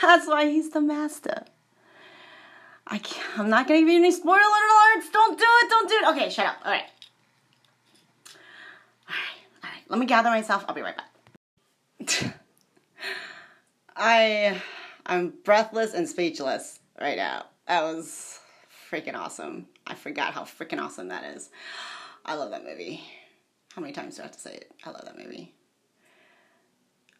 [0.00, 1.44] that's why he's the master.
[2.86, 5.10] I can't, I'm not gonna give you any spoiler alerts.
[5.12, 5.68] Don't do it.
[5.70, 6.04] Don't do it.
[6.10, 6.56] Okay, shut up.
[6.64, 6.88] All right.
[9.06, 9.38] All right.
[9.62, 9.84] All right.
[9.88, 10.64] Let me gather myself.
[10.66, 11.10] I'll be right back.
[13.95, 14.61] I,
[15.05, 17.45] I'm breathless and speechless right now.
[17.67, 18.39] That was
[18.91, 19.67] freaking awesome.
[19.87, 21.49] I forgot how freaking awesome that is.
[22.25, 23.01] I love that movie.
[23.73, 24.71] How many times do I have to say it?
[24.85, 25.53] I love that movie.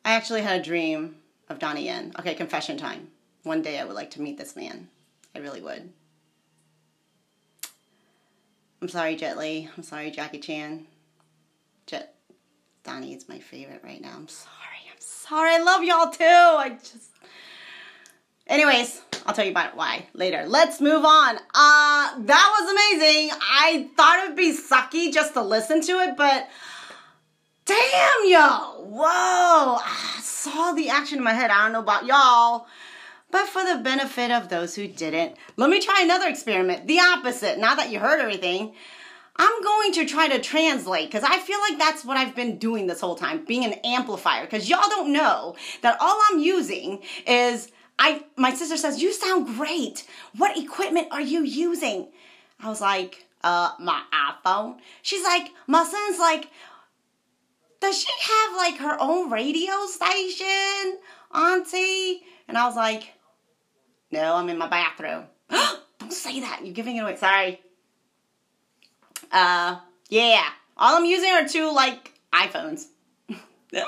[0.04, 1.18] I actually had a dream
[1.50, 2.14] of Donnie Yen.
[2.20, 3.10] Okay, confession time.
[3.44, 4.90] One day I would like to meet this man.
[5.36, 5.92] I really would.
[8.82, 9.70] I'm sorry, Jet Li.
[9.76, 10.86] I'm sorry, Jackie Chan.
[11.88, 12.16] Jet
[12.84, 14.14] Donnie is my favorite right now.
[14.16, 14.75] I'm sorry.
[15.00, 15.56] Sorry.
[15.56, 16.24] I love y'all too.
[16.24, 17.12] I just
[18.48, 20.46] Anyways, I'll tell you about it why later.
[20.48, 21.36] Let's move on.
[21.38, 23.32] Uh that was amazing.
[23.42, 26.48] I thought it would be sucky just to listen to it, but
[27.66, 28.86] damn yo.
[28.86, 29.78] Whoa.
[29.84, 31.50] I saw the action in my head.
[31.50, 32.68] I don't know about y'all.
[33.32, 36.88] But for the benefit of those who didn't, let me try another experiment.
[36.88, 37.58] The opposite.
[37.58, 38.76] Now that you heard everything,
[39.38, 42.88] I'm going to try to translate because I feel like that's what I've been doing
[42.88, 44.46] this whole time, being an amplifier.
[44.46, 48.24] Because y'all don't know that all I'm using is I.
[48.38, 50.06] My sister says you sound great.
[50.38, 52.08] What equipment are you using?
[52.62, 54.78] I was like, uh, my iPhone.
[55.02, 56.50] She's like, my son's like,
[57.82, 60.98] does she have like her own radio station,
[61.34, 62.24] Auntie?
[62.48, 63.14] And I was like,
[64.12, 65.26] no, I'm in my bathroom.
[65.50, 66.62] don't say that.
[66.64, 67.18] You're giving it away.
[67.18, 67.62] Sorry.
[69.36, 70.46] Uh, yeah.
[70.78, 72.86] All I'm using are two like iPhones.
[73.70, 73.84] this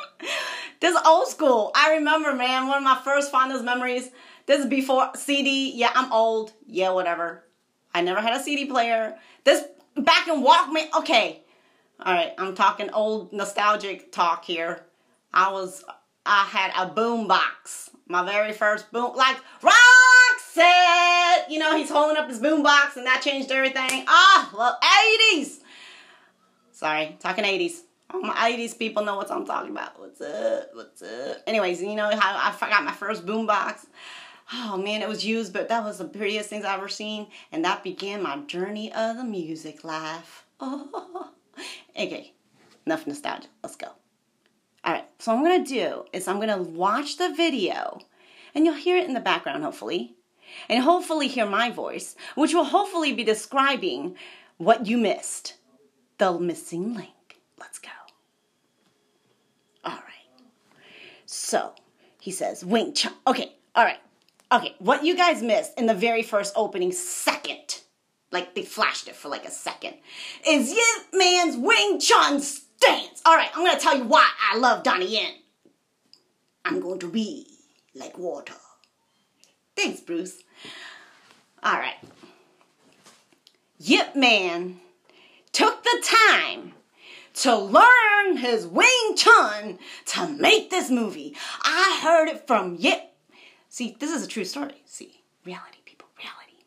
[0.84, 1.72] is old school.
[1.74, 4.10] I remember, man, one of my first fondest memories.
[4.46, 5.72] This is before CD.
[5.74, 6.52] Yeah, I'm old.
[6.68, 7.46] Yeah, whatever.
[7.94, 9.16] I never had a CD player.
[9.46, 9.64] This
[9.96, 10.94] back in Walkman.
[11.00, 11.44] Okay.
[12.02, 14.86] All right, I'm talking old nostalgic talk here.
[15.34, 15.84] I was,
[16.26, 17.90] I had a boom box.
[18.08, 19.38] My very first boom, like
[20.58, 21.50] Roxette.
[21.50, 24.04] You know, he's holding up his boombox and that changed everything.
[24.08, 24.80] Ah, well,
[25.34, 25.60] 80s.
[26.72, 27.82] Sorry, talking 80s.
[28.14, 30.00] All my 80s people know what I'm talking about.
[30.00, 30.70] What's up?
[30.74, 31.38] What's up?
[31.46, 33.86] Anyways, you know how I forgot my first boombox.
[34.54, 37.66] Oh man, it was used, but that was the prettiest things I've ever seen, and
[37.66, 40.46] that began my journey of the music life.
[40.62, 41.32] Oh,
[42.00, 42.34] okay,
[42.86, 43.50] enough nostalgia.
[43.62, 43.88] Let's go.
[44.86, 48.00] All right, so I'm gonna do is I'm gonna watch the video,
[48.56, 50.16] and you'll hear it in the background, hopefully,
[50.70, 54.16] and hopefully hear my voice, which will hopefully be describing
[54.58, 55.56] what you missed,
[56.18, 57.40] the missing link.
[57.60, 57.90] Let's go.
[59.84, 60.04] All right.
[61.26, 61.74] So
[62.20, 63.14] he says, Wing Chun.
[63.26, 64.00] Okay, all right.
[64.52, 67.82] Okay, what you guys missed in the very first opening second,
[68.32, 69.96] like they flashed it for like a second,
[70.48, 73.22] is Yip Man's Wing Chun stance.
[73.26, 75.34] All right, I'm gonna tell you why I love Donnie Yen.
[76.64, 77.48] I'm going to be
[77.96, 78.54] like water.
[79.78, 80.44] Thanks, Bruce.
[81.62, 81.98] All right.
[83.78, 84.80] Yip Man
[85.52, 86.74] took the time
[87.36, 91.36] to learn his Wing Chun to make this movie.
[91.62, 93.14] I heard it from Yip.
[93.70, 94.82] See, this is a true story.
[94.86, 96.64] See, reality, people, reality.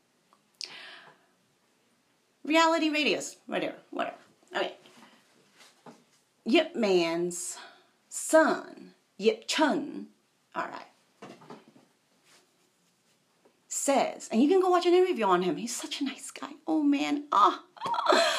[2.45, 4.17] Reality radios, whatever, whatever.
[4.55, 4.77] Okay.
[6.45, 7.59] Yip Man's
[8.09, 10.07] son, Yip Chun,
[10.55, 10.87] all right,
[13.91, 15.57] says, and you can go watch an interview on him.
[15.57, 16.51] He's such a nice guy.
[16.67, 17.63] Oh man, ah,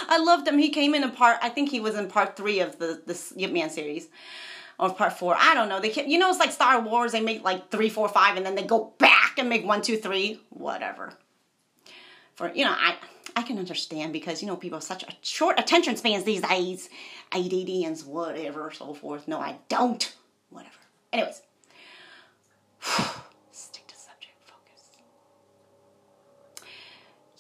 [0.08, 0.58] I loved him.
[0.58, 1.38] He came in a part.
[1.42, 4.08] I think he was in part three of the this Yip Man series,
[4.80, 5.36] or part four.
[5.38, 5.80] I don't know.
[5.80, 7.12] They can, you know it's like Star Wars.
[7.12, 9.98] They make like three, four, five, and then they go back and make one, two,
[9.98, 11.14] three, whatever.
[12.36, 12.96] For you know, I
[13.36, 16.90] I can understand because you know people have such a short attention spans these days.
[17.34, 19.28] ADDs, whatever, so forth.
[19.28, 20.14] No, I don't.
[20.50, 20.76] Whatever.
[21.12, 21.42] Anyways,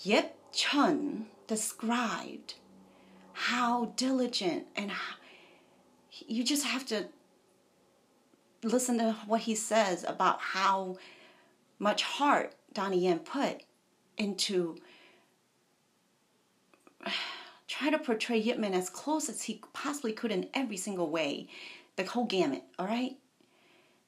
[0.04, 2.56] Yip Chun described
[3.34, 5.16] how diligent and how,
[6.10, 7.08] you just have to
[8.64, 10.98] listen to what he says about how
[11.80, 13.64] much heart Donnie Yen put
[14.18, 14.78] into
[17.68, 21.48] try to portray Yip Man as close as he possibly could in every single way,
[21.96, 23.18] the whole gamut, all right?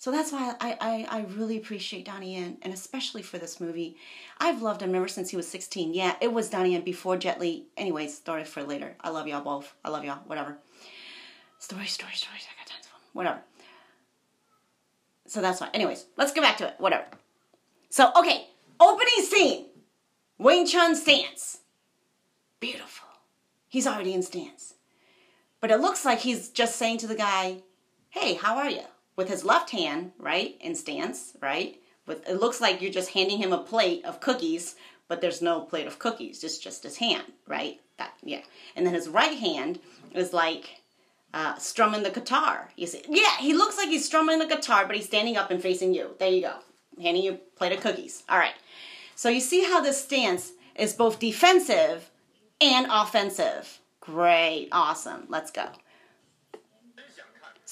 [0.04, 3.96] So that's why I, I, I really appreciate Donnie Yen, and especially for this movie.
[4.38, 5.94] I've loved him ever since he was 16.
[5.94, 7.68] Yeah, it was Donnie Yen before Jet Li.
[7.78, 8.98] Anyways, story for later.
[9.00, 9.74] I love y'all both.
[9.82, 10.20] I love y'all.
[10.26, 10.58] Whatever.
[11.58, 12.46] Story, story, stories.
[12.52, 13.00] I got tons of them.
[13.14, 13.40] Whatever.
[15.26, 15.70] So that's why.
[15.74, 16.74] Anyways, let's get back to it.
[16.80, 17.06] Whatever.
[17.90, 18.48] So, okay.
[18.82, 19.68] Opening scene.
[20.38, 21.60] Wing Chun stance.
[22.60, 23.08] Beautiful.
[23.70, 24.74] He's already in stance.
[25.62, 27.60] But it looks like he's just saying to the guy,
[28.10, 28.84] hey, how are you?
[29.16, 31.80] With his left hand, right, in stance, right?
[32.06, 34.76] With it looks like you're just handing him a plate of cookies,
[35.08, 37.80] but there's no plate of cookies, just just his hand, right?
[37.98, 38.42] That yeah.
[38.76, 39.80] And then his right hand
[40.14, 40.82] is like
[41.34, 42.70] uh, strumming the guitar.
[42.76, 45.62] You see, yeah, he looks like he's strumming the guitar, but he's standing up and
[45.62, 46.16] facing you.
[46.20, 46.56] There you go,
[47.02, 48.24] handing you plate of cookies.
[48.30, 48.56] All right.
[49.16, 52.10] So you see how this stance is both defensive
[52.60, 53.80] and offensive.
[54.00, 55.26] Great, awesome.
[55.30, 55.68] Let's go.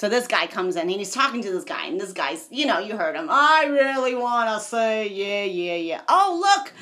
[0.01, 2.65] So this guy comes in and he's talking to this guy, and this guy's, you
[2.65, 3.27] know, you heard him.
[3.29, 6.01] I really want to say, yeah, yeah, yeah.
[6.09, 6.73] Oh, look.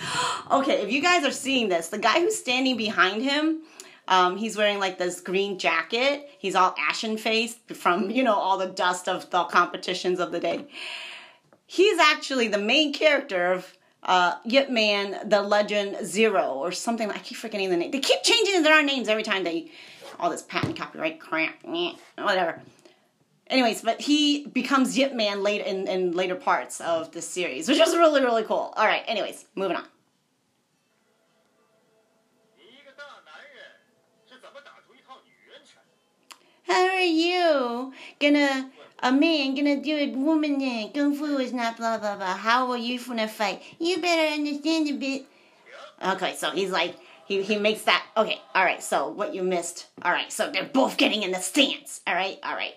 [0.61, 3.63] Okay, if you guys are seeing this, the guy who's standing behind him,
[4.07, 6.29] um, he's wearing like this green jacket.
[6.39, 10.39] He's all ashen faced from, you know, all the dust of the competitions of the
[10.39, 10.65] day.
[11.67, 17.09] He's actually the main character of uh, Yip Man, the Legend Zero, or something.
[17.09, 17.17] Like.
[17.17, 17.91] I keep forgetting the name.
[17.91, 19.71] They keep changing their names every time they,
[20.21, 21.55] all this patent copyright crap,
[22.17, 22.61] whatever
[23.49, 27.79] anyways, but he becomes Yip Man late in, in later parts of this series, which
[27.79, 28.73] was really, really cool.
[28.75, 29.85] All right, anyways, moving on.
[36.67, 38.69] How are you gonna
[39.01, 42.35] a man gonna do a woman in kung fu is not blah blah blah.
[42.35, 43.63] How are you gonna fight?
[43.79, 45.25] You better understand a bit.
[46.05, 46.95] Okay, so he's like
[47.25, 48.39] he he makes that okay.
[48.53, 49.87] All right, so what you missed?
[50.03, 52.01] All right, so they're both getting in the stance.
[52.05, 52.75] All right, all right.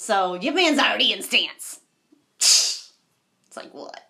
[0.00, 1.80] So your man's already in stance.
[2.38, 4.00] It's like what?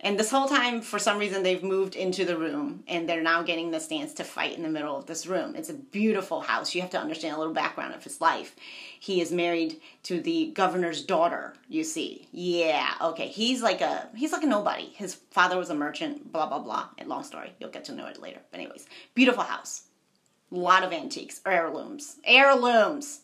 [0.00, 3.44] And this whole time, for some reason, they've moved into the room and they're now
[3.44, 5.54] getting the stance to fight in the middle of this room.
[5.54, 6.74] It's a beautiful house.
[6.74, 8.56] You have to understand a little background of his life.
[8.98, 12.26] He is married to the governor's daughter, you see.
[12.32, 13.28] Yeah, okay.
[13.28, 14.86] He's like a he's like a nobody.
[14.86, 16.88] His father was a merchant, blah blah blah.
[16.98, 17.52] And long story.
[17.60, 18.40] You'll get to know it later.
[18.50, 19.84] But anyways, beautiful house.
[20.50, 22.16] A lot of antiques, heirlooms.
[22.24, 23.20] Heirlooms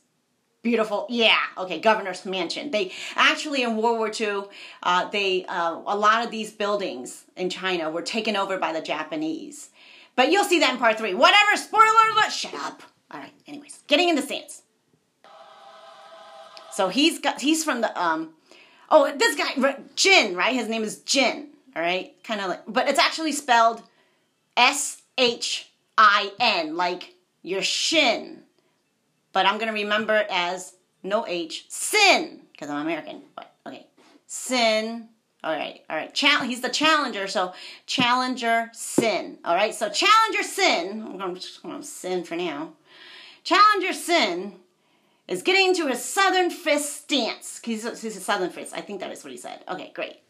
[0.63, 1.07] beautiful.
[1.09, 1.39] Yeah.
[1.59, 2.71] Okay governor's mansion.
[2.71, 4.43] They actually in world war ii
[4.83, 8.81] uh, they uh, a lot of these buildings in china were taken over by the
[8.81, 9.71] japanese.
[10.15, 11.15] But you'll see that in part three.
[11.15, 12.83] Whatever spoiler alert shut up.
[13.11, 14.63] All right anyways getting into stance
[16.73, 18.31] so he's got he's from the um
[18.91, 20.55] oh this guy jin right?
[20.55, 22.15] His name is jin all right?
[22.25, 23.83] Kind of like but it's actually spelled
[24.57, 25.67] s-h-i-n
[26.77, 28.42] like your shin
[29.33, 33.23] but I'm gonna remember it as no H, sin, because I'm American.
[33.35, 33.87] But okay,
[34.27, 35.09] sin.
[35.45, 36.15] All right, all right.
[36.15, 37.53] Chal- he's the challenger, so
[37.87, 39.39] challenger sin.
[39.45, 41.19] All right, so challenger sin.
[41.21, 42.75] I'm just gonna sin for now.
[43.43, 44.55] Challenger sin
[45.27, 47.61] is getting into a southern fist stance.
[47.65, 48.73] He's a, he's a southern fist.
[48.77, 49.65] I think that is what he said.
[49.69, 50.21] Okay, great.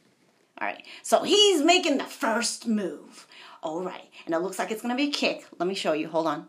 [0.61, 3.27] All right, so he's making the first move.
[3.63, 5.45] All right, and it looks like it's gonna be a kick.
[5.59, 6.09] Let me show you.
[6.09, 6.47] Hold on.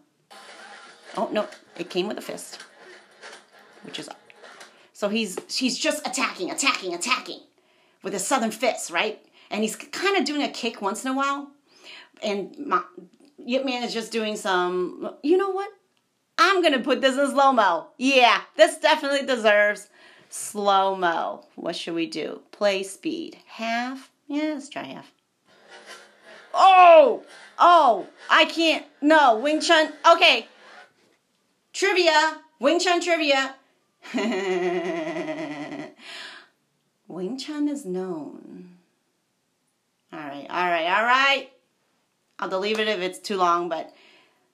[1.16, 1.48] Oh no,
[1.78, 2.60] it came with a fist,
[3.84, 4.10] which is
[4.94, 7.42] so he's he's just attacking, attacking, attacking
[8.04, 9.24] with a southern fist, right?
[9.52, 11.52] And he's kind of doing a kick once in a while,
[12.22, 12.82] and my,
[13.46, 15.16] Yip Man is just doing some.
[15.22, 15.70] You know what?
[16.38, 17.88] I'm gonna put this in slow mo.
[17.98, 19.90] Yeah, this definitely deserves
[20.30, 21.46] slow mo.
[21.56, 22.42] What should we do?
[22.52, 23.38] Play speed.
[23.46, 24.10] Half?
[24.28, 25.12] Yeah, let's try half.
[26.54, 27.24] Oh!
[27.60, 28.08] Oh!
[28.30, 28.86] I can't.
[29.02, 29.92] No, Wing Chun.
[30.12, 30.48] Okay.
[31.74, 32.40] Trivia.
[32.60, 33.56] Wing Chun trivia.
[37.08, 38.78] Wing Chun is known.
[40.14, 41.52] Alright, alright, alright.
[42.40, 43.94] I'll delete it if it's too long, but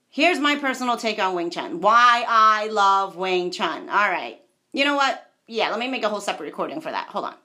[0.09, 1.81] here's my personal take on Wing Chun.
[1.81, 3.89] Why I love Wing Chun.
[3.89, 4.41] Alright.
[4.71, 5.29] You know what?
[5.45, 7.07] Yeah, let me make a whole separate recording for that.
[7.09, 7.35] Hold on.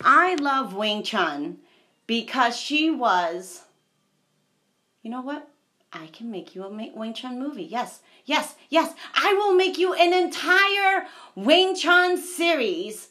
[0.00, 1.58] I love Wing Chun
[2.06, 3.62] because she was.
[5.02, 5.48] You know what?
[6.02, 7.64] I can make you a Wing Chun movie.
[7.64, 8.94] Yes, yes, yes.
[9.14, 13.08] I will make you an entire Wing Chun series.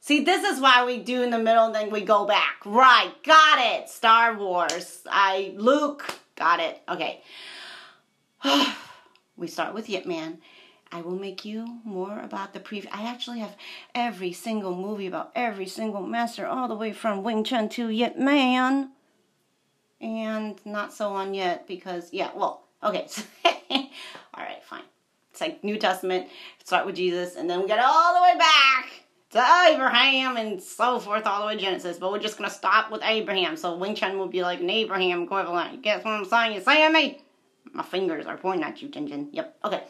[0.00, 2.64] See, this is why we do in the middle and then we go back.
[2.64, 3.88] Right, got it.
[3.88, 5.02] Star Wars.
[5.10, 6.18] I Luke.
[6.36, 6.80] Got it.
[6.88, 7.22] Okay.
[9.36, 10.38] we start with Yip Man.
[10.90, 12.92] I will make you more about the previous.
[12.94, 13.56] I actually have
[13.94, 18.16] every single movie about every single master, all the way from Wing Chun to Yip
[18.16, 18.90] Man.
[20.00, 23.08] And not so on yet because, yeah, well, okay.
[23.70, 23.88] all
[24.36, 24.82] right, fine.
[25.32, 26.28] It's like New Testament,
[26.64, 30.98] start with Jesus, and then we get all the way back to Abraham and so
[30.98, 31.98] forth, all the way to Genesis.
[31.98, 33.56] But we're just gonna stop with Abraham.
[33.56, 35.82] So Wing Chun will be like an Abraham equivalent.
[35.82, 36.54] Guess what I'm saying?
[36.54, 37.20] You saying me?
[37.72, 39.28] My fingers are pointing at you, Jin Jin.
[39.32, 39.58] Yep.
[39.64, 39.82] Okay.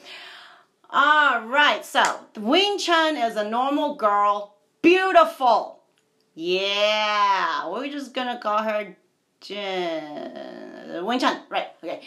[0.90, 1.84] All right.
[1.84, 2.02] So
[2.36, 5.82] Wing Chun is a normal girl, beautiful.
[6.34, 7.70] Yeah.
[7.70, 8.96] We're just gonna call her
[9.41, 11.05] Jin.
[11.05, 11.43] Wing Chun.
[11.49, 11.68] Right.
[11.82, 12.03] Okay.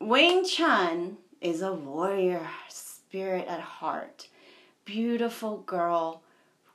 [0.00, 4.28] Wing Chun is a warrior spirit at heart.
[4.84, 6.22] Beautiful girl,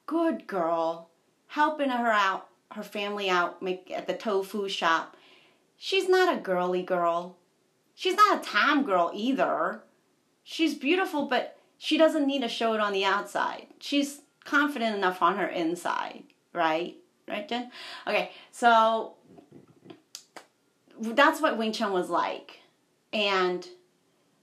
[0.05, 1.09] good girl,
[1.47, 5.17] helping her out, her family out, make at the tofu shop.
[5.77, 7.37] She's not a girly girl.
[7.95, 9.81] She's not a Tom girl either.
[10.43, 13.67] She's beautiful, but she doesn't need to show it on the outside.
[13.79, 16.23] She's confident enough on her inside,
[16.53, 16.95] right?
[17.27, 17.71] Right, Jen?
[18.07, 19.15] Okay, so
[20.99, 22.61] that's what Wing Chun was like.
[23.11, 23.67] And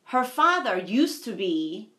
[0.05, 1.91] her father used to be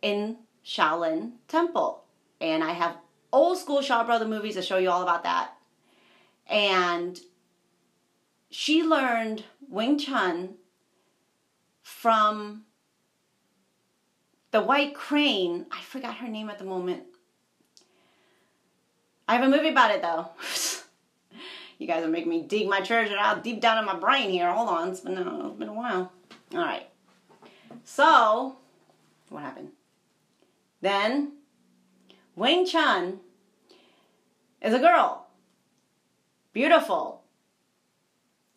[0.00, 2.04] in Shaolin Temple.
[2.40, 2.96] And I have
[3.32, 5.52] old school Shaw Brother movies to show you all about that.
[6.46, 7.18] And
[8.50, 10.54] she learned Wing Chun
[11.82, 12.62] from
[14.50, 15.66] the White Crane.
[15.72, 17.04] I forgot her name at the moment.
[19.28, 20.28] I have a movie about it though.
[21.78, 24.52] you guys are making me dig my treasure out deep down in my brain here.
[24.52, 26.12] Hold on, it's been, uh, it's been a while.
[26.54, 26.88] All right.
[27.84, 28.56] So,
[29.28, 29.70] what happened?
[30.80, 31.32] Then,
[32.36, 33.20] Wing Chun
[34.60, 35.26] is a girl.
[36.52, 37.22] Beautiful.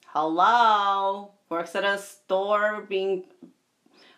[0.07, 1.31] Hello.
[1.49, 3.25] Works at a store being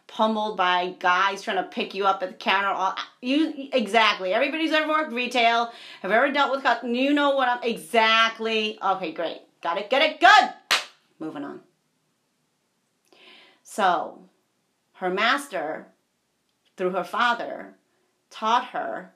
[0.07, 2.69] pummeled by guys trying to pick you up at the counter.
[2.69, 4.33] All you exactly.
[4.33, 8.79] Everybody's ever worked retail, have ever dealt with you know what I'm exactly.
[8.81, 9.41] Okay, great.
[9.61, 9.89] Got it.
[9.89, 10.19] Get it.
[10.19, 10.49] Good.
[11.19, 11.61] Moving on.
[13.63, 14.29] So,
[14.93, 15.87] her master,
[16.77, 17.75] through her father,
[18.29, 19.13] taught her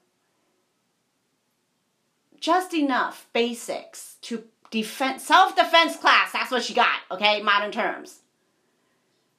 [2.39, 6.32] just enough basics to defend self-defense class.
[6.34, 7.00] That's what she got.
[7.12, 8.20] Okay, modern terms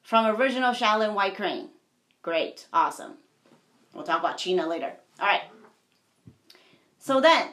[0.03, 1.69] from original Shaolin White Crane.
[2.23, 3.15] Great, awesome.
[3.95, 4.93] We'll talk about China later.
[5.21, 5.43] All right.
[6.99, 7.49] So then,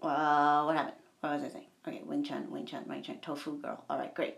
[0.00, 0.96] well, what happened?
[1.20, 1.66] What was I saying?
[1.88, 3.84] Okay, Wing Chun, Wing Chun, Wing Chun, Tofu Girl.
[3.88, 4.36] All right, great.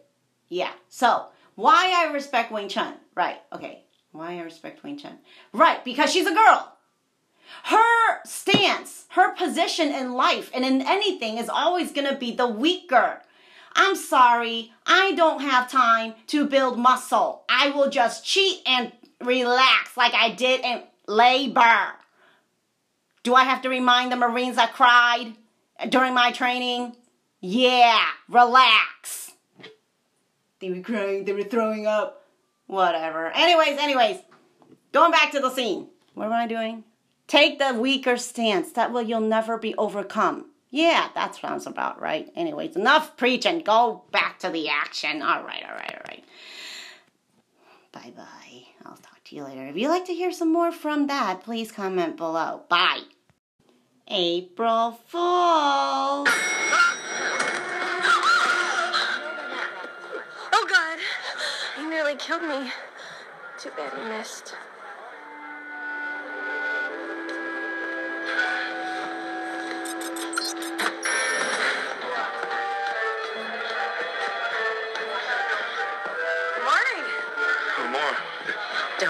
[0.49, 0.72] Yeah.
[0.88, 2.94] So why I respect Wing Chun?
[3.14, 3.38] Right.
[3.53, 3.84] Okay.
[4.12, 5.18] Why I respect Wing Chun?
[5.53, 6.76] Right, because she's a girl.
[7.64, 12.46] Her stance, her position in life and in anything is always going to be the
[12.46, 13.22] weaker.
[13.80, 17.44] I'm sorry, I don't have time to build muscle.
[17.48, 21.92] I will just cheat and relax like I did in labor.
[23.22, 25.34] Do I have to remind the Marines I cried
[25.88, 26.96] during my training?
[27.40, 29.30] Yeah, relax.
[30.58, 32.26] They were crying, they were throwing up.
[32.66, 33.30] Whatever.
[33.30, 34.18] Anyways, anyways,
[34.92, 35.86] going back to the scene.
[36.14, 36.82] What am I doing?
[37.28, 38.72] Take the weaker stance.
[38.72, 40.46] That way you'll never be overcome.
[40.70, 42.30] Yeah, that sounds about right.
[42.36, 43.60] Anyways, enough preaching.
[43.60, 45.22] Go back to the action.
[45.22, 46.24] All right, all right, all right.
[47.92, 48.64] Bye bye.
[48.84, 49.66] I'll talk to you later.
[49.66, 52.62] If you'd like to hear some more from that, please comment below.
[52.68, 53.02] Bye.
[54.08, 56.26] April Fool.
[60.50, 60.98] Oh God!
[61.76, 62.70] He nearly killed me.
[63.58, 64.54] Too bad he missed.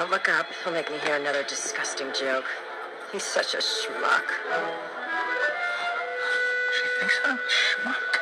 [0.08, 0.46] Don't look up.
[0.64, 2.46] He'll make me hear another disgusting joke.
[3.12, 4.24] He's such a schmuck.
[6.72, 8.16] She thinks I'm a schmuck.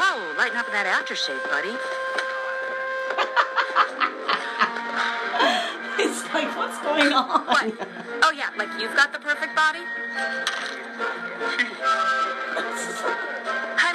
[0.00, 1.76] Whoa, lighten up with that aftershave, buddy.
[5.98, 7.46] It's like, what's going on?
[7.46, 7.88] What?
[8.22, 9.80] Oh, yeah, like you've got the perfect body?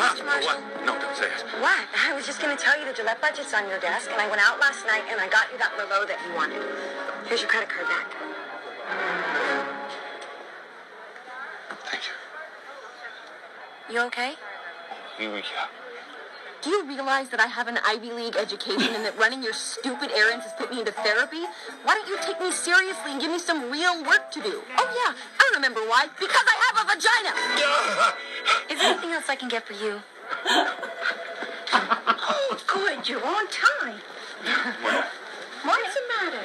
[0.01, 0.25] Hi, Mr.
[0.25, 0.57] Marshall.
[0.57, 0.85] What?
[0.85, 1.45] No, don't say it.
[1.61, 1.85] What?
[1.93, 4.27] I was just going to tell you the Gillette budget's on your desk, and I
[4.27, 6.57] went out last night and I got you that Merlot that you wanted.
[7.29, 8.09] Here's your credit card back.
[11.85, 13.93] Thank you.
[13.93, 14.33] You okay?
[15.19, 15.37] Go.
[16.63, 20.09] Do you realize that I have an Ivy League education and that running your stupid
[20.17, 21.45] errands has put me into therapy?
[21.85, 24.63] Why don't you take me seriously and give me some real work to do?
[24.77, 26.07] Oh, yeah, I remember why.
[26.19, 28.17] Because I have a vagina!
[28.69, 30.01] Is there anything else I can get for you?
[31.73, 33.99] oh, good, you're on time.
[35.63, 36.43] What's the matter?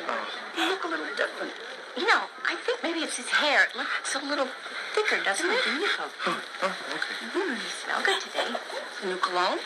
[0.57, 1.53] You look a little different.
[1.97, 3.65] You know, I think maybe it's his hair.
[3.65, 4.49] It looks a little
[4.95, 5.65] thicker, doesn't it?
[5.65, 6.05] Beautiful.
[6.27, 7.15] Oh, okay.
[7.39, 8.55] Mm, you smell good today.
[9.03, 9.59] A new cologne?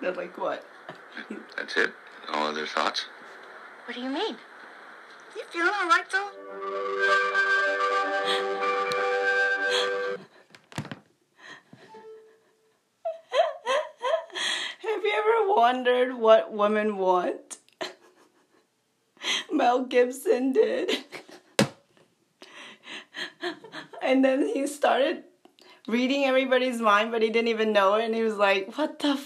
[0.00, 0.64] They're like, what?
[1.56, 1.92] That's it?
[2.32, 3.06] No other thoughts?
[3.86, 4.36] What do you mean?
[5.36, 6.30] You feeling all right, though?
[14.78, 17.58] Have you ever wondered what women want?
[19.50, 21.04] Mel Gibson did.
[24.02, 25.24] and then he started
[25.88, 28.04] reading everybody's mind, but he didn't even know it.
[28.04, 29.16] And he was like, What the